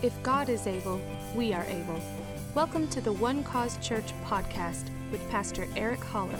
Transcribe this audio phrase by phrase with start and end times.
[0.00, 1.00] If God is able,
[1.34, 2.00] we are able.
[2.54, 6.38] Welcome to the One Cause Church podcast with Pastor Eric Holler.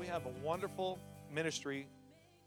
[0.00, 0.98] We have a wonderful
[1.32, 1.86] ministry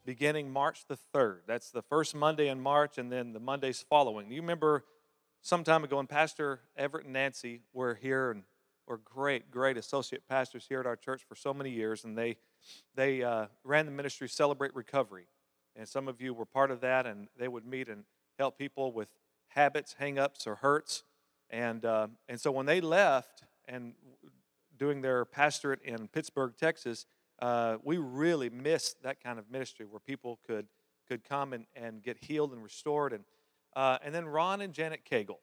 [0.05, 1.43] beginning March the 3rd.
[1.47, 4.29] That's the first Monday in March and then the Mondays following.
[4.29, 4.83] You remember
[5.41, 8.43] some time ago when Pastor Everett and Nancy were here and
[8.89, 12.35] were great, great associate pastors here at our church for so many years, and they,
[12.93, 15.27] they uh, ran the ministry Celebrate Recovery
[15.75, 18.03] and some of you were part of that, and they would meet and
[18.37, 19.13] help people with
[19.47, 21.03] habits, hangups, or hurts.
[21.49, 23.93] And, uh, and so when they left and
[24.77, 27.05] doing their pastorate in Pittsburgh, Texas,
[27.39, 30.67] uh, we really missed that kind of ministry where people could,
[31.07, 33.13] could come and, and get healed and restored.
[33.13, 33.23] And,
[33.75, 35.39] uh, and then Ron and Janet Cagle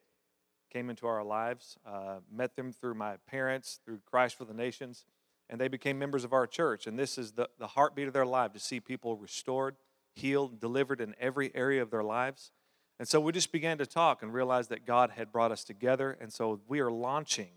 [0.72, 5.04] came into our lives, uh, met them through my parents, through Christ for the Nations,
[5.50, 6.86] and they became members of our church.
[6.86, 9.76] And this is the, the heartbeat of their life to see people restored
[10.18, 12.50] healed, delivered in every area of their lives.
[12.98, 16.16] And so we just began to talk and realized that God had brought us together.
[16.20, 17.50] And so we are launching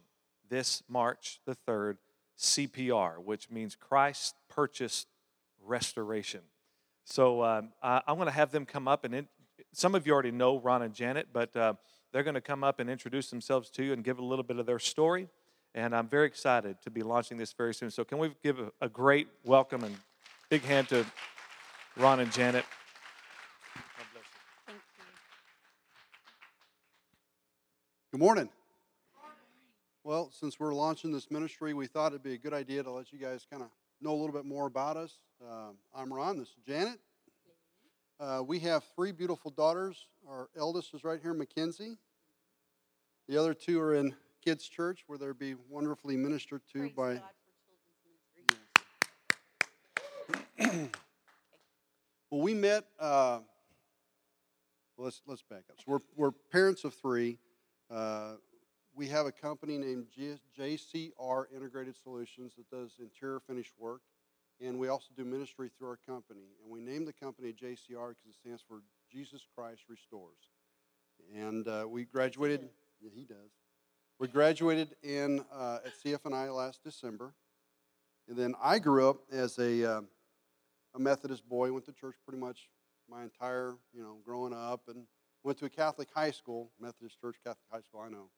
[0.49, 1.97] this March the 3rd
[2.37, 5.07] CPR, which means Christ Purchased
[5.63, 6.41] Restoration.
[7.05, 9.27] So um, I, am going to have them come up and in,
[9.73, 11.73] some of you already know Ron and Janet, but uh,
[12.11, 14.57] they're going to come up and introduce themselves to you and give a little bit
[14.57, 15.27] of their story.
[15.73, 17.89] And I'm very excited to be launching this very soon.
[17.89, 19.95] So can we give a, a great welcome and
[20.49, 21.05] big hand to
[21.97, 22.63] Ron and Janet.
[23.75, 24.39] God bless you.
[24.65, 25.03] Thank you.
[28.11, 28.49] Good morning.
[30.03, 33.11] Well, since we're launching this ministry, we thought it'd be a good idea to let
[33.11, 33.69] you guys kind of
[33.99, 35.19] know a little bit more about us.
[35.43, 36.39] Uh, I'm Ron.
[36.39, 36.99] This is Janet.
[38.19, 40.07] Uh, we have three beautiful daughters.
[40.27, 41.97] Our eldest is right here, Mackenzie.
[43.27, 47.19] The other two are in kids' church, where they'll be wonderfully ministered to Praise
[50.57, 50.89] by.
[52.31, 52.85] Well, we met.
[52.97, 53.39] Uh,
[54.97, 55.75] let's let's back up.
[55.79, 57.37] So we're we're parents of three.
[57.89, 58.35] Uh,
[58.95, 63.99] we have a company named G- JCR Integrated Solutions that does interior finish work,
[64.61, 66.55] and we also do ministry through our company.
[66.63, 70.39] And we named the company JCR because it stands for Jesus Christ Restores.
[71.35, 72.69] And uh, we graduated.
[73.01, 73.51] Yeah, he does.
[74.19, 77.33] We graduated in uh, at CFNI last December,
[78.29, 80.01] and then I grew up as a uh,
[80.93, 82.69] a Methodist boy, went to church pretty much
[83.09, 85.05] my entire, you know, growing up, and
[85.43, 88.29] went to a Catholic high school, Methodist Church, Catholic high school, I know.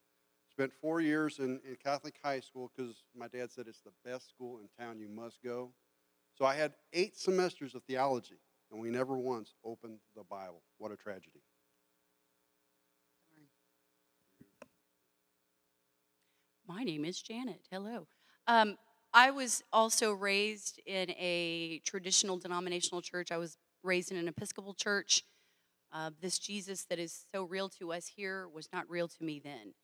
[0.50, 4.30] Spent four years in, in Catholic high school because my dad said it's the best
[4.30, 5.72] school in town, you must go.
[6.36, 8.40] So I had eight semesters of theology,
[8.72, 10.62] and we never once opened the Bible.
[10.78, 11.42] What a tragedy.
[16.68, 17.62] My name is Janet.
[17.70, 18.08] Hello.
[18.48, 18.78] Um,
[19.14, 23.32] I was also raised in a traditional denominational church.
[23.32, 25.24] I was raised in an Episcopal church.
[25.92, 29.40] Uh, this Jesus that is so real to us here was not real to me
[29.44, 29.76] then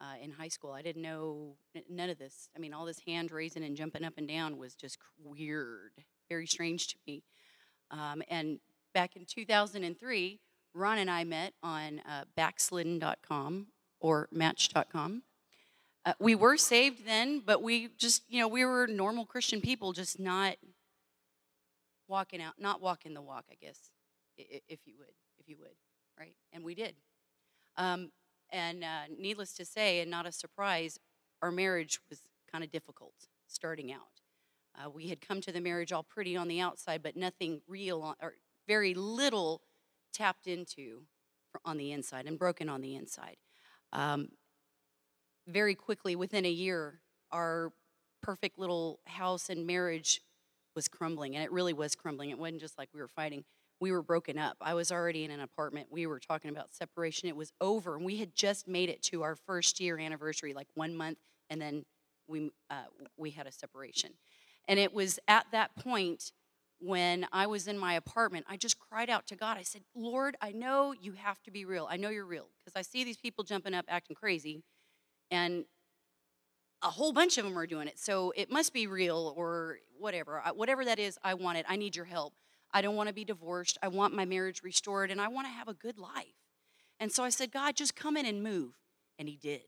[0.00, 0.72] uh, in high school.
[0.72, 1.56] I didn't know
[1.90, 2.48] none of this.
[2.56, 5.92] I mean, all this hand raising and jumping up and down was just weird,
[6.30, 7.22] very strange to me.
[7.90, 8.58] Um, and
[8.94, 10.40] back in 2003,
[10.72, 13.66] Ron and I met on uh, backslidden.com
[14.00, 15.22] or match.com.
[16.08, 19.92] Uh, we were saved then, but we just, you know, we were normal Christian people,
[19.92, 20.56] just not
[22.08, 23.90] walking out, not walking the walk, I guess,
[24.38, 25.74] if you would, if you would,
[26.18, 26.32] right?
[26.50, 26.94] And we did.
[27.76, 28.10] Um,
[28.48, 30.98] and uh, needless to say, and not a surprise,
[31.42, 33.12] our marriage was kind of difficult
[33.46, 34.22] starting out.
[34.74, 38.00] Uh, we had come to the marriage all pretty on the outside, but nothing real,
[38.00, 38.36] on, or
[38.66, 39.60] very little
[40.14, 41.02] tapped into
[41.66, 43.36] on the inside and broken on the inside.
[43.92, 44.28] Um,
[45.48, 47.00] very quickly, within a year,
[47.32, 47.72] our
[48.22, 50.20] perfect little house and marriage
[50.74, 51.34] was crumbling.
[51.34, 52.30] And it really was crumbling.
[52.30, 53.44] It wasn't just like we were fighting,
[53.80, 54.56] we were broken up.
[54.60, 55.88] I was already in an apartment.
[55.90, 57.28] We were talking about separation.
[57.28, 57.96] It was over.
[57.96, 61.60] And we had just made it to our first year anniversary, like one month, and
[61.60, 61.84] then
[62.26, 62.84] we, uh,
[63.16, 64.10] we had a separation.
[64.66, 66.32] And it was at that point
[66.80, 69.56] when I was in my apartment, I just cried out to God.
[69.58, 71.88] I said, Lord, I know you have to be real.
[71.90, 74.62] I know you're real because I see these people jumping up, acting crazy
[75.30, 75.64] and
[76.82, 77.98] a whole bunch of them are doing it.
[77.98, 80.42] So it must be real or whatever.
[80.54, 81.66] Whatever that is, I want it.
[81.68, 82.34] I need your help.
[82.72, 83.78] I don't want to be divorced.
[83.82, 86.34] I want my marriage restored and I want to have a good life.
[87.00, 88.74] And so I said, God, just come in and move.
[89.18, 89.62] And He did.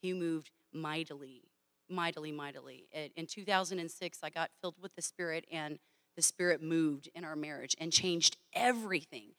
[0.00, 1.42] He moved mightily,
[1.88, 2.88] mightily, mightily.
[3.14, 5.78] In 2006, I got filled with the Spirit and
[6.16, 9.32] the Spirit moved in our marriage and changed everything.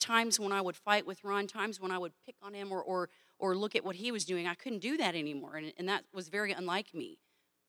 [0.00, 2.82] Times when I would fight with Ron, times when I would pick on him or,
[2.82, 3.08] or
[3.38, 4.46] or look at what he was doing.
[4.46, 5.56] I couldn't do that anymore.
[5.56, 7.18] And, and that was very unlike me.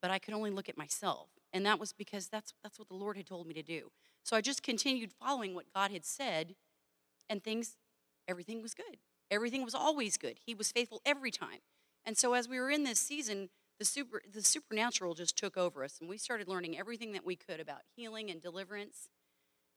[0.01, 1.29] But I could only look at myself.
[1.53, 3.91] And that was because that's, that's what the Lord had told me to do.
[4.23, 6.55] So I just continued following what God had said,
[7.29, 7.75] and things,
[8.27, 8.97] everything was good.
[9.31, 10.39] Everything was always good.
[10.45, 11.59] He was faithful every time.
[12.05, 15.83] And so as we were in this season, the super the supernatural just took over
[15.83, 19.07] us and we started learning everything that we could about healing and deliverance.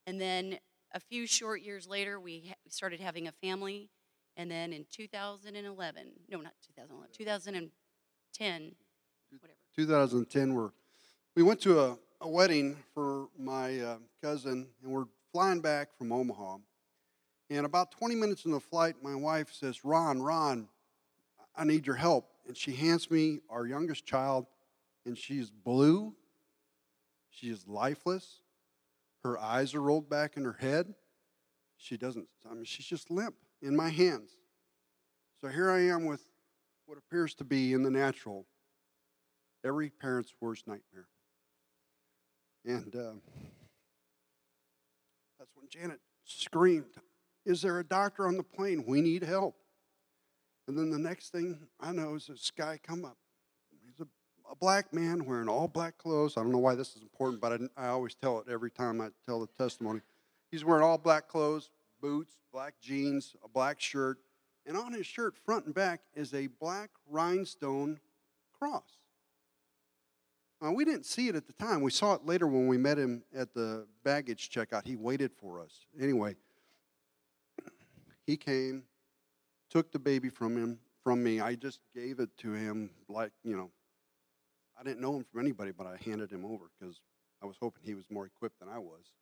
[0.05, 0.57] And then
[0.93, 3.89] a few short years later, we ha- started having a family.
[4.37, 8.71] And then in 2011, no, not 2011, 2010,
[9.39, 9.57] whatever.
[9.75, 10.71] 2010, we're,
[11.35, 16.11] we went to a, a wedding for my uh, cousin, and we're flying back from
[16.11, 16.57] Omaha.
[17.49, 20.67] And about 20 minutes in the flight, my wife says, Ron, Ron,
[21.55, 22.29] I need your help.
[22.47, 24.47] And she hands me our youngest child,
[25.05, 26.15] and she's blue.
[27.29, 28.41] She is lifeless.
[29.23, 30.93] Her eyes are rolled back in her head.
[31.77, 34.37] She doesn't, I mean, she's just limp in my hands.
[35.39, 36.23] So here I am with
[36.85, 38.45] what appears to be in the natural
[39.65, 41.07] every parent's worst nightmare.
[42.65, 43.13] And uh,
[45.39, 46.95] that's when Janet screamed,
[47.45, 48.83] Is there a doctor on the plane?
[48.87, 49.55] We need help.
[50.67, 53.17] And then the next thing I know is this guy come up.
[54.51, 56.37] A black man wearing all black clothes.
[56.37, 59.01] I don't know why this is important, but I, I always tell it every time
[59.01, 60.01] I tell the testimony.
[60.51, 64.19] He's wearing all black clothes, boots, black jeans, a black shirt,
[64.65, 67.99] and on his shirt, front and back, is a black rhinestone
[68.57, 68.97] cross.
[70.61, 71.81] Now, we didn't see it at the time.
[71.81, 74.87] We saw it later when we met him at the baggage checkout.
[74.87, 75.85] He waited for us.
[75.99, 76.35] Anyway,
[78.25, 78.83] he came,
[79.69, 81.41] took the baby from him, from me.
[81.41, 83.71] I just gave it to him like, you know,
[84.83, 86.99] I didn't know him from anybody, but I handed him over because
[87.41, 89.13] I was hoping he was more equipped than I was.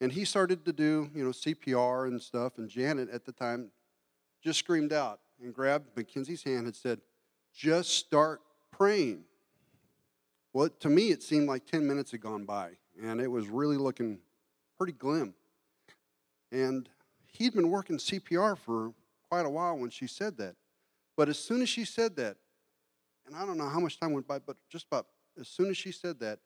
[0.00, 2.56] And he started to do, you know, CPR and stuff.
[2.56, 3.72] And Janet at the time
[4.42, 7.00] just screamed out and grabbed Mackenzie's hand and said,
[7.52, 9.24] just start praying.
[10.52, 12.70] Well, to me, it seemed like 10 minutes had gone by,
[13.02, 14.18] and it was really looking
[14.78, 15.34] pretty glim.
[16.52, 16.88] And
[17.26, 18.92] he'd been working CPR for
[19.28, 20.54] quite a while when she said that.
[21.16, 22.36] But as soon as she said that,
[23.30, 25.06] and I don't know how much time went by, but just about
[25.38, 26.40] as soon as she said that,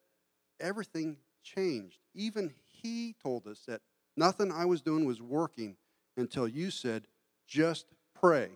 [0.60, 1.98] everything changed.
[2.14, 3.80] Even he told us that
[4.16, 5.76] nothing I was doing was working
[6.16, 7.06] until you said,
[7.46, 8.50] just pray.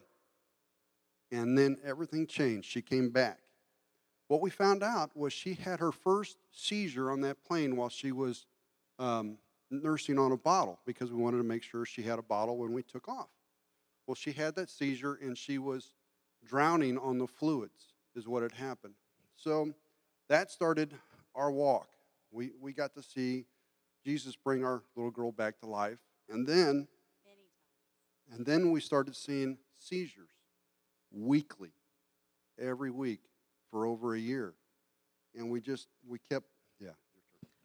[1.32, 2.69] And then everything changed.
[2.69, 3.38] She came back.
[4.28, 8.12] What we found out was she had her first seizure on that plane while she
[8.12, 8.46] was
[8.98, 9.38] um,
[9.70, 12.72] nursing on a bottle because we wanted to make sure she had a bottle when
[12.72, 13.31] we took off.
[14.06, 15.94] Well, she had that seizure and she was
[16.44, 18.94] drowning on the fluids, is what had happened.
[19.37, 19.72] So
[20.28, 20.94] that started
[21.34, 21.88] our walk.
[22.31, 23.46] We, we got to see
[24.05, 25.99] Jesus bring our little girl back to life.
[26.28, 26.88] And then,
[28.32, 30.31] and then we started seeing seizures
[31.10, 31.70] weekly,
[32.58, 33.20] every week
[33.70, 34.55] for over a year.
[35.34, 36.46] And we just, we kept,
[36.81, 36.90] yeah.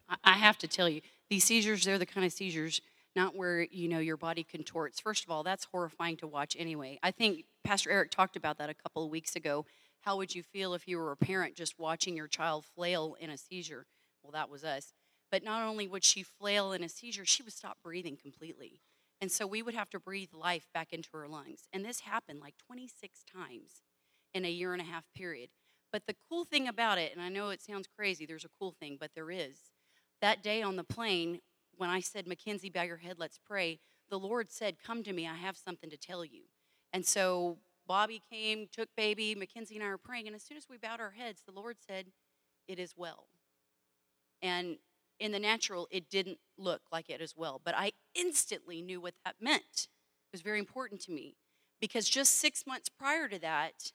[0.08, 2.80] I- I have to tell you, these seizures, they're the kind of seizures
[3.16, 4.98] not where, you know, your body contorts.
[4.98, 6.98] First of all, that's horrifying to watch anyway.
[7.02, 9.66] I think Pastor Eric talked about that a couple of weeks ago.
[10.04, 13.30] How would you feel if you were a parent just watching your child flail in
[13.30, 13.86] a seizure?
[14.22, 14.92] Well, that was us.
[15.30, 18.82] But not only would she flail in a seizure, she would stop breathing completely.
[19.22, 21.62] And so we would have to breathe life back into her lungs.
[21.72, 23.82] And this happened like 26 times
[24.34, 25.48] in a year and a half period.
[25.90, 28.74] But the cool thing about it, and I know it sounds crazy, there's a cool
[28.78, 29.56] thing, but there is.
[30.20, 31.40] That day on the plane,
[31.76, 33.80] when I said, Mackenzie, bow your head, let's pray,
[34.10, 36.42] the Lord said, Come to me, I have something to tell you.
[36.92, 40.68] And so Bobby came, took baby, Mackenzie and I were praying, and as soon as
[40.68, 42.06] we bowed our heads, the Lord said,
[42.66, 43.26] It is well.
[44.42, 44.78] And
[45.20, 49.14] in the natural, it didn't look like it as well, but I instantly knew what
[49.24, 49.88] that meant.
[49.88, 51.36] It was very important to me
[51.80, 53.92] because just six months prior to that,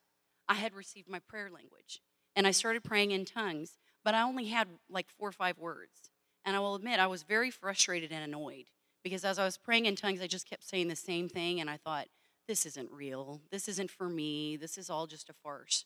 [0.47, 2.01] I had received my prayer language
[2.35, 6.09] and I started praying in tongues, but I only had like four or five words.
[6.45, 8.65] And I will admit, I was very frustrated and annoyed
[9.03, 11.69] because as I was praying in tongues, I just kept saying the same thing, and
[11.69, 12.07] I thought,
[12.49, 13.41] this isn't real.
[13.51, 14.57] This isn't for me.
[14.57, 15.85] This is all just a farce.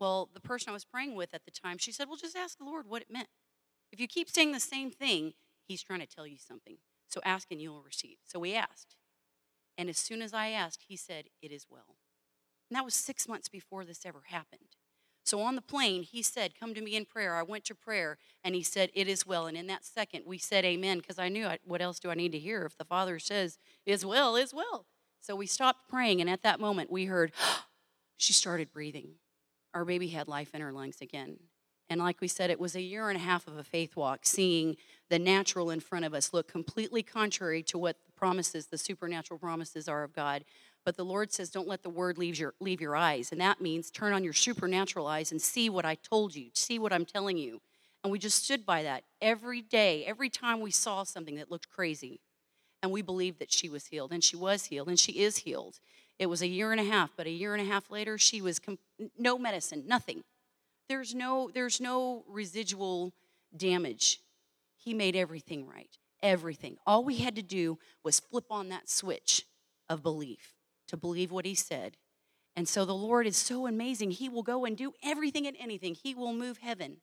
[0.00, 2.56] Well, the person I was praying with at the time, she said, Well, just ask
[2.56, 3.28] the Lord what it meant.
[3.92, 5.34] If you keep saying the same thing,
[5.68, 6.78] He's trying to tell you something.
[7.08, 8.16] So ask and you'll receive.
[8.24, 8.96] So we asked.
[9.76, 11.96] And as soon as I asked, He said, It is well.
[12.70, 14.76] And that was six months before this ever happened.
[15.24, 17.36] So on the plane, he said, Come to me in prayer.
[17.36, 19.46] I went to prayer, and he said, It is well.
[19.46, 22.14] And in that second, we said amen because I knew I, what else do I
[22.14, 24.86] need to hear if the Father says, Is well, is well.
[25.22, 27.32] So we stopped praying, and at that moment, we heard,
[28.22, 29.14] She started breathing.
[29.74, 31.38] Our baby had life in her lungs again.
[31.90, 34.20] And like we said, it was a year and a half of a faith walk,
[34.22, 34.76] seeing
[35.10, 39.38] the natural in front of us look completely contrary to what the promises, the supernatural
[39.38, 40.44] promises are of God.
[40.84, 43.32] But the Lord says, don't let the word leave your, leave your eyes.
[43.32, 46.78] And that means turn on your supernatural eyes and see what I told you, see
[46.78, 47.60] what I'm telling you.
[48.04, 51.70] And we just stood by that every day, every time we saw something that looked
[51.70, 52.20] crazy.
[52.82, 55.78] And we believed that she was healed, and she was healed, and she is healed.
[56.18, 58.40] It was a year and a half, but a year and a half later, she
[58.40, 58.60] was
[59.18, 60.24] no medicine, nothing.
[60.88, 63.12] There's no, there's no residual
[63.56, 64.20] damage.
[64.76, 66.76] He made everything right, everything.
[66.86, 69.46] All we had to do was flip on that switch
[69.88, 70.54] of belief
[70.88, 71.96] to believe what he said.
[72.54, 74.10] And so the Lord is so amazing.
[74.10, 75.94] He will go and do everything and anything.
[75.94, 76.98] He will move heaven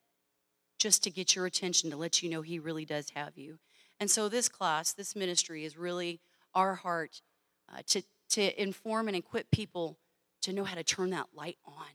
[0.78, 3.60] just to get your attention, to let you know He really does have you.
[4.00, 6.22] And so this class, this ministry is really
[6.54, 7.22] our heart
[7.72, 9.98] uh, to, to inform and equip people
[10.42, 11.86] to know how to turn that light on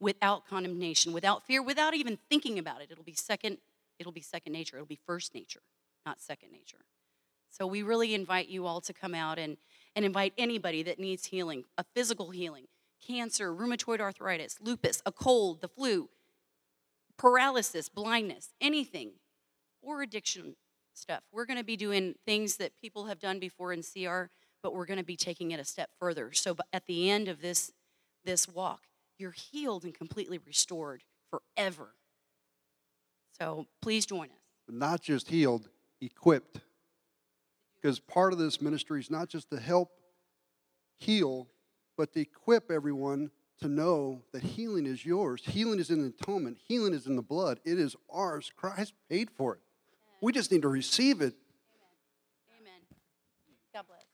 [0.00, 2.88] without condemnation, without fear, without even thinking about it.
[2.90, 3.58] It'll be second,
[3.98, 4.76] it'll be second nature.
[4.76, 5.62] It'll be first nature,
[6.06, 6.84] not second nature.
[7.50, 9.56] So we really invite you all to come out and,
[9.96, 12.66] and invite anybody that needs healing, a physical healing,
[13.04, 16.08] cancer, rheumatoid arthritis, lupus, a cold, the flu,
[17.16, 19.12] paralysis, blindness, anything,
[19.82, 20.54] or addiction
[20.98, 21.22] stuff.
[21.32, 24.24] We're going to be doing things that people have done before in CR,
[24.62, 26.32] but we're going to be taking it a step further.
[26.32, 27.72] So at the end of this
[28.24, 28.82] this walk,
[29.18, 31.94] you're healed and completely restored forever.
[33.38, 34.36] So please join us.
[34.68, 35.68] Not just healed,
[36.00, 36.60] equipped.
[37.80, 39.90] Because part of this ministry is not just to help
[40.96, 41.48] heal,
[41.96, 45.42] but to equip everyone to know that healing is yours.
[45.44, 47.60] Healing is in the atonement, healing is in the blood.
[47.64, 48.52] It is ours.
[48.54, 49.60] Christ paid for it.
[50.20, 51.34] We just need to receive it.
[52.60, 52.60] Amen.
[52.60, 52.80] Amen.
[53.72, 54.04] God bless.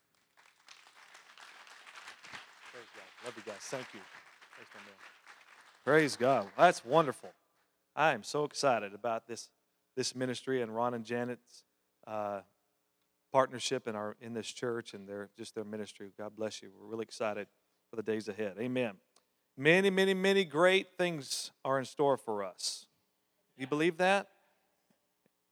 [2.72, 3.26] Praise God.
[3.26, 3.60] Love you guys.
[3.60, 4.00] Thank you.
[4.56, 4.94] Thanks, my man.
[5.84, 6.48] Praise God.
[6.58, 7.30] That's wonderful.
[7.96, 9.48] I am so excited about this
[9.96, 11.62] this ministry and Ron and Janet's
[12.06, 12.40] uh,
[13.32, 16.12] partnership in our in this church and their just their ministry.
[16.18, 16.70] God bless you.
[16.78, 17.46] We're really excited
[17.90, 18.56] for the days ahead.
[18.58, 18.94] Amen.
[19.56, 22.86] Many, many, many great things are in store for us.
[23.56, 24.28] You believe that?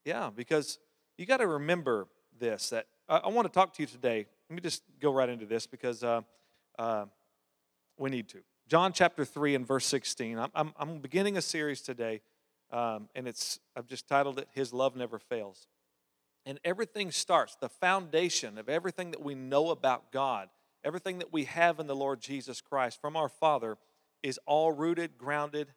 [0.04, 0.78] Yeah, because
[1.16, 4.26] you got to remember this that I, I, want to talk to you today.
[4.48, 6.22] Let me just go right into this because uh,
[6.78, 7.06] uh,
[7.98, 8.38] we need to.
[8.68, 10.38] John chapter 3 and verse 16.
[10.38, 12.20] I'm, I'm, I'm beginning a series today,
[12.72, 15.68] um, and it's I've just titled it His Love Never Fails.
[16.44, 20.48] And everything starts, the foundation of everything that we know about God,
[20.82, 23.78] everything that we have in the Lord Jesus Christ from our Father
[24.24, 25.68] is all rooted, grounded,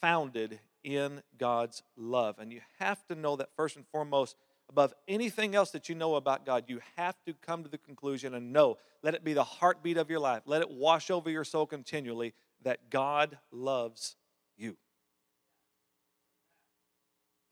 [0.00, 2.38] founded in God's love.
[2.38, 4.36] And you have to know that first and foremost,
[4.68, 8.34] above anything else that you know about God, you have to come to the conclusion
[8.34, 11.44] and know, let it be the heartbeat of your life, let it wash over your
[11.44, 14.16] soul continually that God loves
[14.56, 14.76] you.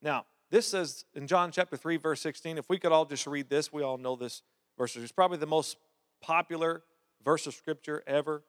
[0.02, 3.48] Now, this says in John chapter 3, verse 16, if we could all just read
[3.48, 4.42] this, we all know this
[4.76, 4.96] verse.
[4.96, 5.76] It's probably the most
[6.20, 6.82] popular
[7.24, 8.42] verse of scripture ever.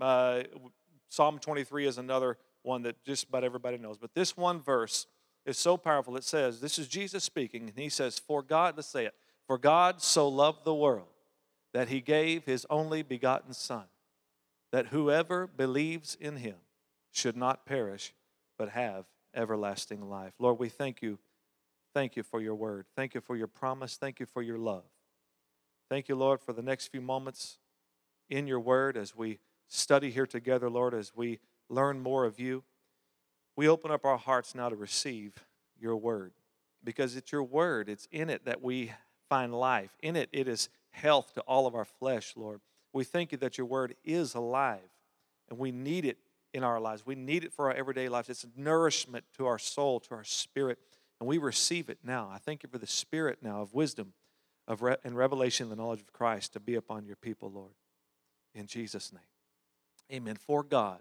[0.00, 0.42] Uh,
[1.08, 3.98] Psalm 23 is another one that just about everybody knows.
[3.98, 5.06] But this one verse
[5.46, 6.16] is so powerful.
[6.16, 9.14] It says, This is Jesus speaking, and he says, For God, let's say it,
[9.46, 11.08] for God so loved the world
[11.72, 13.84] that he gave his only begotten Son,
[14.72, 16.56] that whoever believes in him
[17.10, 18.12] should not perish,
[18.58, 20.32] but have everlasting life.
[20.38, 21.18] Lord, we thank you.
[21.94, 22.86] Thank you for your word.
[22.94, 23.96] Thank you for your promise.
[23.96, 24.84] Thank you for your love.
[25.88, 27.58] Thank you, Lord, for the next few moments
[28.28, 31.40] in your word as we study here together, Lord, as we
[31.70, 32.64] learn more of you.
[33.56, 35.34] We open up our hearts now to receive
[35.80, 36.32] your word
[36.84, 38.92] because it's your word, it's in it that we
[39.28, 39.96] find life.
[40.02, 42.60] In it, it is health to all of our flesh, Lord.
[42.92, 44.80] We thank you that your word is alive
[45.48, 46.18] and we need it
[46.52, 47.06] in our lives.
[47.06, 48.28] We need it for our everyday lives.
[48.28, 50.78] It's nourishment to our soul, to our spirit,
[51.20, 52.28] and we receive it now.
[52.32, 54.14] I thank you for the spirit now of wisdom
[54.66, 57.72] of re- and revelation the knowledge of Christ to be upon your people, Lord.
[58.54, 59.22] In Jesus' name.
[60.12, 60.36] Amen.
[60.36, 61.00] For God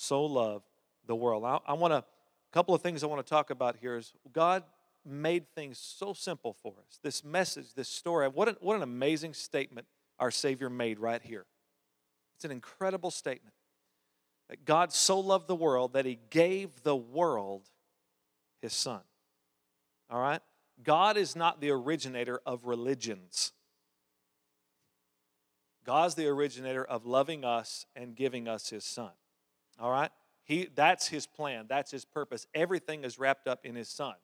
[0.00, 0.64] so loved
[1.06, 1.44] the world.
[1.44, 2.04] I, I want to, a
[2.52, 4.64] couple of things I want to talk about here is God
[5.04, 6.98] made things so simple for us.
[7.02, 9.86] This message, this story, what an, what an amazing statement
[10.18, 11.46] our Savior made right here.
[12.36, 13.54] It's an incredible statement.
[14.48, 17.62] That God so loved the world that he gave the world
[18.60, 19.00] his son.
[20.10, 20.40] All right?
[20.82, 23.52] God is not the originator of religions.
[25.84, 29.10] God's the originator of loving us and giving us his son.
[29.80, 30.10] All right?
[30.44, 32.46] He, that's his plan, that's his purpose.
[32.54, 34.14] Everything is wrapped up in his son.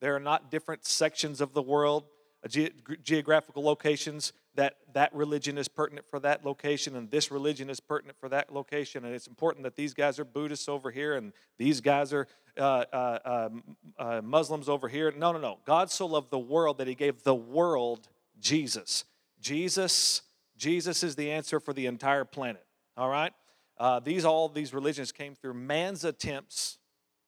[0.00, 2.04] There are not different sections of the world,
[2.44, 7.70] uh, ge- geographical locations that that religion is pertinent for that location and this religion
[7.70, 9.04] is pertinent for that location.
[9.04, 12.26] And it's important that these guys are Buddhists over here and these guys are
[12.58, 13.62] uh, uh, um,
[13.98, 15.12] uh, Muslims over here.
[15.16, 15.58] No, no, no.
[15.64, 18.08] God so loved the world that he gave the world
[18.40, 19.04] Jesus.
[19.40, 20.22] Jesus,
[20.56, 22.64] Jesus is the answer for the entire planet.
[22.96, 23.32] All right?
[23.78, 26.78] Uh, these all these religions came through man's attempts,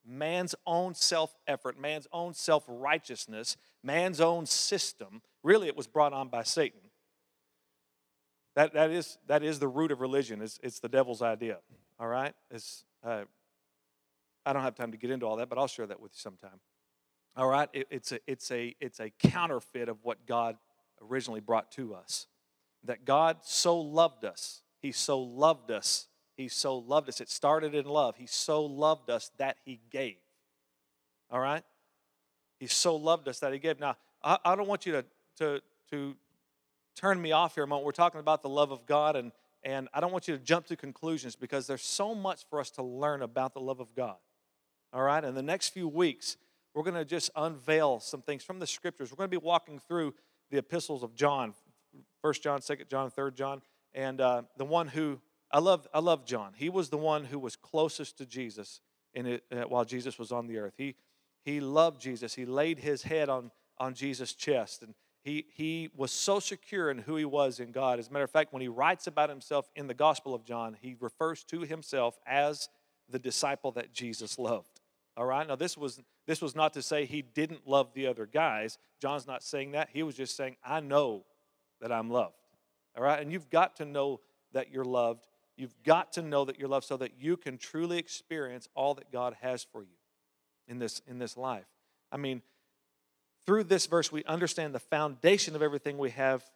[0.05, 5.21] man's own self effort, man's own self righteousness, man's own system.
[5.43, 6.81] Really, it was brought on by Satan.
[8.55, 10.41] that, that, is, that is the root of religion.
[10.41, 11.59] It's, it's the devil's idea.
[11.97, 12.33] All right?
[12.51, 13.23] It's, uh,
[14.45, 16.19] I don't have time to get into all that, but I'll share that with you
[16.19, 16.59] sometime.
[17.37, 17.69] All right?
[17.71, 20.57] It, it's, a, it's, a, it's a counterfeit of what God
[21.01, 22.27] originally brought to us.
[22.83, 24.61] That God so loved us.
[24.81, 26.08] He so loved us.
[26.39, 27.19] He so loved us.
[27.19, 28.15] It started in love.
[28.15, 30.15] He so loved us that He gave.
[31.29, 31.65] All right?
[32.61, 33.77] He so loved us that He gave.
[33.77, 35.05] Now, I, I don't want you to,
[35.39, 36.15] to, to
[36.95, 37.85] turn me off here a moment.
[37.85, 40.67] We're talking about the love of God, and, and I don't want you to jump
[40.67, 44.15] to conclusions because there's so much for us to learn about the love of God.
[44.93, 45.25] All right?
[45.25, 46.37] In the next few weeks,
[46.73, 49.11] we're going to just unveil some things from the scriptures.
[49.11, 50.13] We're going to be walking through
[50.51, 51.53] the epistles of John,
[52.21, 53.61] First John, Second John, Third John,
[53.93, 55.19] and uh, the one who
[55.51, 55.87] I love.
[55.93, 56.53] I love John.
[56.55, 58.81] He was the one who was closest to Jesus
[59.13, 60.73] in it, uh, while Jesus was on the earth.
[60.77, 60.95] He
[61.43, 62.35] he loved Jesus.
[62.35, 66.97] He laid his head on on Jesus' chest, and he, he was so secure in
[66.99, 67.99] who he was in God.
[67.99, 70.77] As a matter of fact, when he writes about himself in the Gospel of John,
[70.81, 72.69] he refers to himself as
[73.09, 74.79] the disciple that Jesus loved.
[75.17, 75.45] All right?
[75.45, 78.77] Now, this was, this was not to say he didn't love the other guys.
[79.01, 79.89] John's not saying that.
[79.91, 81.25] He was just saying, I know
[81.81, 82.35] that I'm loved.
[82.97, 83.19] All right?
[83.19, 84.21] And you've got to know
[84.53, 85.27] that you're loved.
[85.59, 89.11] You've got to know that you're loved so that you can truly experience all that
[89.11, 89.97] God has for you
[90.69, 91.65] in this, in this life.
[92.13, 92.41] I mean,
[93.45, 96.49] through this verse, we understand the foundation of everything we have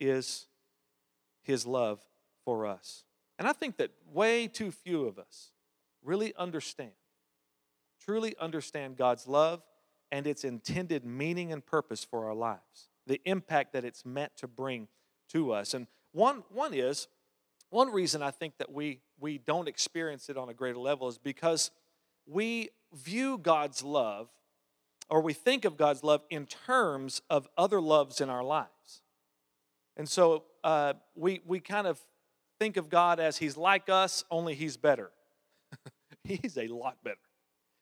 [0.00, 0.46] is
[1.42, 2.00] His love
[2.44, 3.04] for us.
[3.38, 5.52] And I think that way too few of us
[6.02, 6.90] really understand,
[8.04, 9.62] truly understand God's love
[10.10, 14.48] and its intended meaning and purpose for our lives, the impact that it's meant to
[14.48, 14.88] bring
[15.28, 15.72] to us.
[15.72, 17.06] And one, one is,
[17.70, 21.18] one reason I think that we, we don't experience it on a greater level is
[21.18, 21.70] because
[22.26, 24.28] we view God's love
[25.08, 29.02] or we think of God's love in terms of other loves in our lives.
[29.96, 32.00] And so uh, we, we kind of
[32.58, 35.10] think of God as He's like us, only He's better.
[36.24, 37.16] he's a lot better.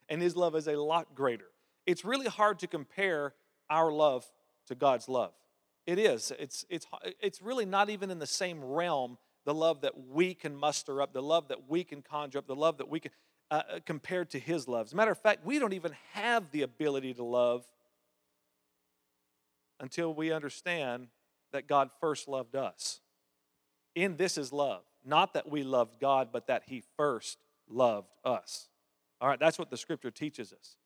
[0.09, 1.49] And His love is a lot greater.
[1.87, 3.35] It's really hard to compare
[3.69, 4.27] our love
[4.67, 5.33] to God's love.
[5.87, 6.33] It is.
[6.39, 6.87] It's, it's,
[7.21, 11.15] it's really not even in the same realm, the love that we can muster up,
[11.15, 13.11] the love that we can conjure up, the love that we can.
[13.51, 14.89] Uh, uh, compared to his love.
[14.89, 17.65] As a matter of fact, we don't even have the ability to love
[19.81, 21.07] until we understand
[21.53, 23.01] that God first loved us.
[23.95, 24.83] In this is love.
[25.03, 27.39] Not that we loved God, but that he first
[27.71, 28.69] loved us.
[29.19, 30.77] All right, that's what the scripture teaches us.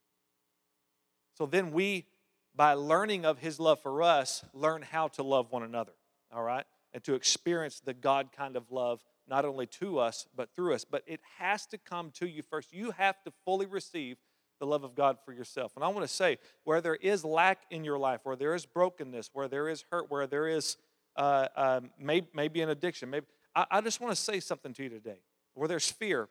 [1.36, 2.06] So then we,
[2.54, 5.94] by learning of his love for us, learn how to love one another.
[6.32, 6.64] All right?
[6.94, 10.84] And to experience the God kind of love not only to us, but through us.
[10.84, 12.72] But it has to come to you first.
[12.72, 14.18] You have to fully receive
[14.60, 15.72] the love of God for yourself.
[15.74, 18.66] And I want to say, where there is lack in your life, where there is
[18.66, 20.76] brokenness, where there is hurt, where there is
[21.16, 24.82] uh, uh, maybe, maybe an addiction, maybe I, I just want to say something to
[24.82, 25.18] you today.
[25.54, 26.28] Where there's fear,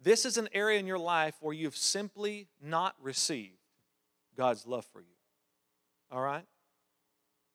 [0.00, 3.58] this is an area in your life where you've simply not received
[4.36, 5.14] God's love for you.
[6.10, 6.44] All right?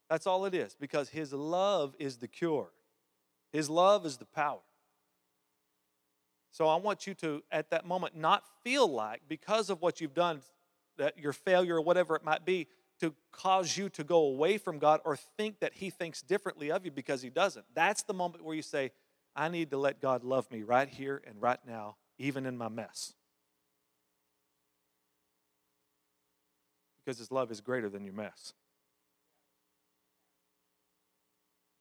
[0.10, 2.72] That's all it is because His love is the cure.
[3.52, 4.60] His love is the power.
[6.52, 10.13] So I want you to, at that moment, not feel like, because of what you've
[10.13, 10.41] done,
[10.98, 12.67] that your failure or whatever it might be,
[13.00, 16.84] to cause you to go away from God or think that He thinks differently of
[16.84, 17.65] you because He doesn't.
[17.76, 18.91] That's the moment where you say,
[19.36, 22.70] I need to let God love me right here and right now, even in my
[22.70, 23.13] mess.
[27.06, 28.54] Because His love is greater than your mess,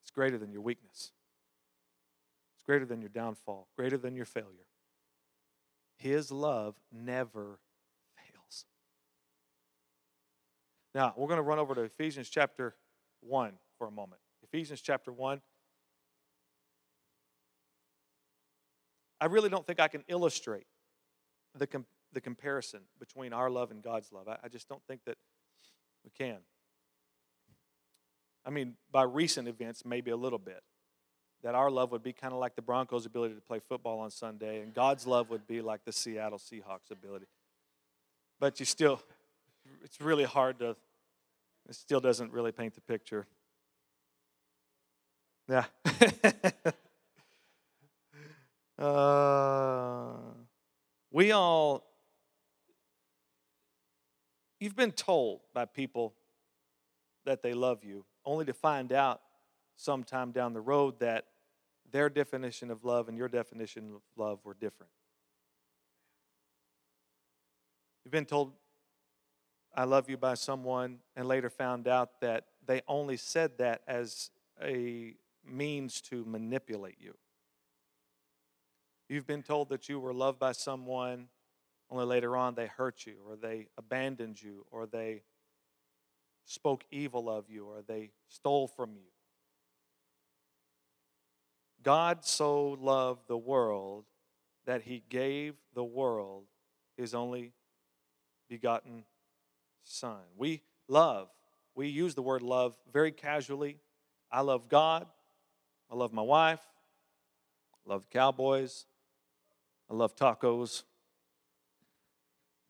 [0.03, 1.12] it's greater than your weakness
[2.57, 4.66] it's greater than your downfall, greater than your failure.
[5.98, 7.59] His love never
[8.16, 8.64] fails.
[10.94, 12.74] Now, we're going to run over to Ephesians chapter
[13.20, 14.20] 1 for a moment.
[14.42, 15.42] Ephesians chapter 1.
[19.20, 20.66] I really don't think I can illustrate
[21.59, 24.29] the, com- the comparison between our love and God's love.
[24.29, 25.18] I, I just don't think that
[26.05, 26.38] we can.
[28.46, 30.62] I mean, by recent events, maybe a little bit
[31.42, 34.11] that our love would be kind of like the Broncos' ability to play football on
[34.11, 37.26] Sunday, and God's love would be like the Seattle Seahawks' ability.
[38.40, 39.00] But you still,
[39.82, 40.70] it's really hard to,
[41.68, 43.26] it still doesn't really paint the picture.
[45.48, 45.64] Yeah.
[48.85, 50.14] uh,
[51.11, 51.85] we all,
[54.59, 56.14] you've been told by people
[57.24, 59.23] that they love you, only to find out
[59.77, 61.27] sometime down the road that
[61.91, 64.91] their definition of love and your definition of love were different.
[68.05, 68.53] You've been told,
[69.75, 74.31] I love you by someone, and later found out that they only said that as
[74.62, 75.15] a
[75.49, 77.15] means to manipulate you.
[79.09, 81.29] You've been told that you were loved by someone,
[81.91, 85.23] only later on they hurt you, or they abandoned you, or they
[86.46, 89.11] spoke evil of you, or they stole from you.
[91.82, 94.04] God so loved the world
[94.64, 96.44] that he gave the world
[96.96, 97.52] his only
[98.48, 99.04] begotten
[99.85, 100.18] Son.
[100.37, 101.28] We love,
[101.74, 103.78] we use the word love very casually.
[104.32, 105.06] I love God.
[105.90, 106.61] I love my wife.
[107.87, 108.87] I love Cowboys.
[109.88, 110.82] I love tacos.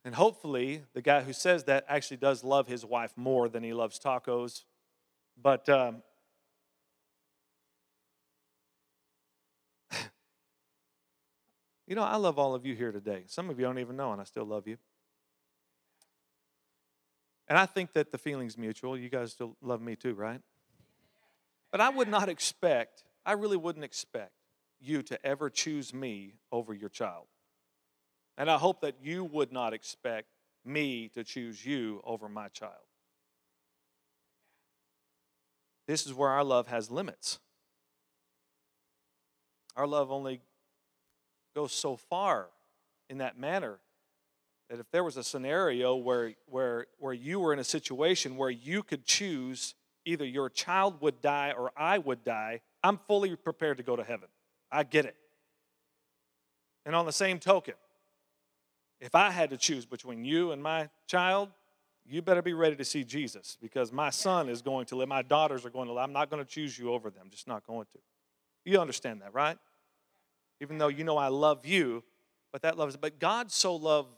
[0.06, 3.72] And hopefully, the guy who says that actually does love his wife more than he
[3.72, 4.62] loves tacos.
[5.36, 6.04] But um,
[11.88, 13.24] You know, I love all of you here today.
[13.26, 14.76] Some of you don't even know, and I still love you.
[17.48, 18.96] And I think that the feeling's mutual.
[18.96, 20.40] You guys still love me too, right?
[21.72, 24.34] But I would not expect, I really wouldn't expect
[24.80, 27.26] you to ever choose me over your child.
[28.38, 30.28] And I hope that you would not expect
[30.64, 32.74] me to choose you over my child.
[35.86, 37.38] This is where our love has limits.
[39.76, 40.40] Our love only
[41.54, 42.48] goes so far
[43.08, 43.78] in that manner
[44.68, 48.50] that if there was a scenario where, where, where you were in a situation where
[48.50, 53.76] you could choose either your child would die or I would die, I'm fully prepared
[53.76, 54.28] to go to heaven.
[54.70, 55.16] I get it.
[56.84, 57.74] And on the same token,
[59.00, 61.50] if I had to choose between you and my child,
[62.04, 65.22] you better be ready to see Jesus because my son is going to live, my
[65.22, 66.04] daughters are going to live.
[66.04, 67.98] I'm not going to choose you over them, just not going to.
[68.64, 69.58] You understand that, right?
[70.60, 72.02] even though you know I love you,
[72.52, 74.14] but that loves, but God so loved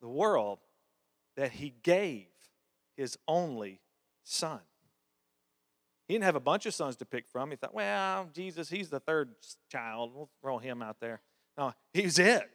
[0.00, 0.58] the world
[1.36, 2.26] that he gave
[2.96, 3.80] his only
[4.24, 4.60] son.
[6.08, 7.50] He didn't have a bunch of sons to pick from.
[7.50, 9.34] He thought, well, Jesus, he's the third
[9.70, 10.12] child.
[10.14, 11.20] We'll throw him out there.
[11.56, 12.50] No, he's it.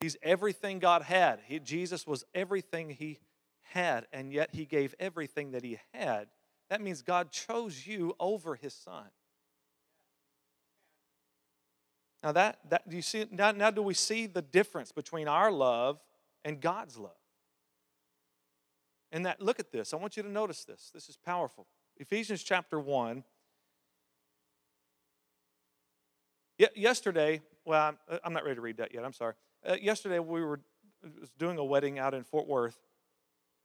[0.00, 1.40] He's everything God had.
[1.46, 3.18] He, Jesus was everything he
[3.60, 6.28] had, and yet he gave everything that he had.
[6.70, 9.04] That means God chose you over his son.
[12.22, 15.50] Now that, that do you see now, now do we see the difference between our
[15.50, 16.00] love
[16.44, 17.12] and God's love?
[19.12, 19.92] And that look at this.
[19.92, 20.90] I want you to notice this.
[20.94, 21.66] This is powerful.
[21.96, 23.24] Ephesians chapter 1.
[26.74, 29.04] yesterday, well, I'm not ready to read that yet.
[29.04, 29.34] I'm sorry.
[29.66, 30.60] Uh, yesterday we were
[31.38, 32.78] doing a wedding out in Fort Worth,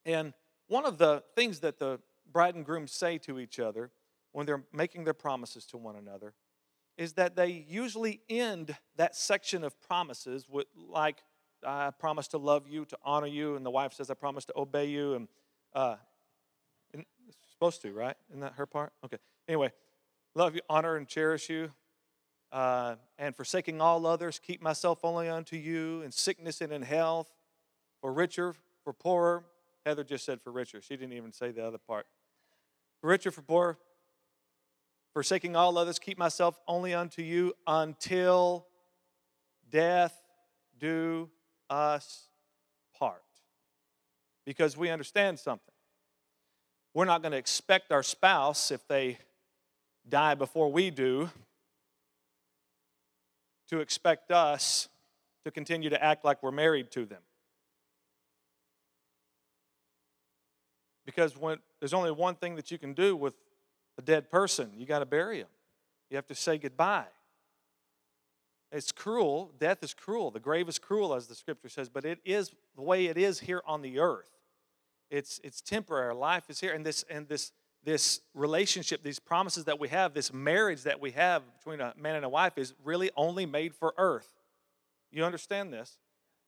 [0.05, 0.33] and
[0.67, 1.99] one of the things that the
[2.31, 3.91] bride and groom say to each other
[4.31, 6.33] when they're making their promises to one another
[6.97, 11.17] is that they usually end that section of promises with, like,
[11.65, 14.53] I promise to love you, to honor you, and the wife says, I promise to
[14.55, 15.13] obey you.
[15.15, 15.27] And,
[15.73, 15.95] uh,
[16.93, 17.05] and
[17.51, 18.15] supposed to, right?
[18.29, 18.93] Isn't that her part?
[19.03, 19.17] Okay.
[19.47, 19.71] Anyway,
[20.35, 21.71] love you, honor, and cherish you.
[22.55, 27.29] Uh, and forsaking all others, keep myself only unto you, in sickness and in health,
[27.99, 29.43] for richer, for poorer.
[29.85, 30.79] Heather just said for richer.
[30.81, 32.07] She didn't even say the other part.
[33.01, 33.77] For richer, for poorer,
[35.11, 38.67] forsaking all others, keep myself only unto you until
[39.69, 40.17] death
[40.79, 41.29] do
[41.69, 42.29] us
[42.97, 43.21] part.
[44.45, 45.73] Because we understand something.
[46.93, 49.17] We're not going to expect our spouse, if they
[50.07, 51.29] die before we do,
[53.69, 54.89] to expect us
[55.43, 57.21] to continue to act like we're married to them.
[61.05, 63.35] Because when, there's only one thing that you can do with
[63.97, 65.47] a dead person, you got to bury him.
[66.09, 67.05] You have to say goodbye.
[68.71, 69.51] It's cruel.
[69.59, 70.31] Death is cruel.
[70.31, 73.39] The grave is cruel, as the scripture says, but it is the way it is
[73.39, 74.31] here on the earth.
[75.09, 76.13] It's, it's temporary.
[76.15, 76.73] Life is here.
[76.73, 77.51] And, this, and this,
[77.85, 82.15] this relationship, these promises that we have, this marriage that we have between a man
[82.15, 84.27] and a wife is really only made for earth.
[85.11, 85.99] You understand this?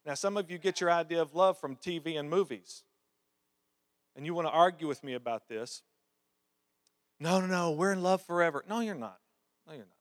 [0.06, 2.84] Now, some of you get your idea of love from TV and movies.
[4.16, 5.84] And you want to argue with me about this.
[7.20, 8.64] No, no, no, we're in love forever.
[8.68, 9.20] No, you're not.
[9.68, 9.94] No, you're not.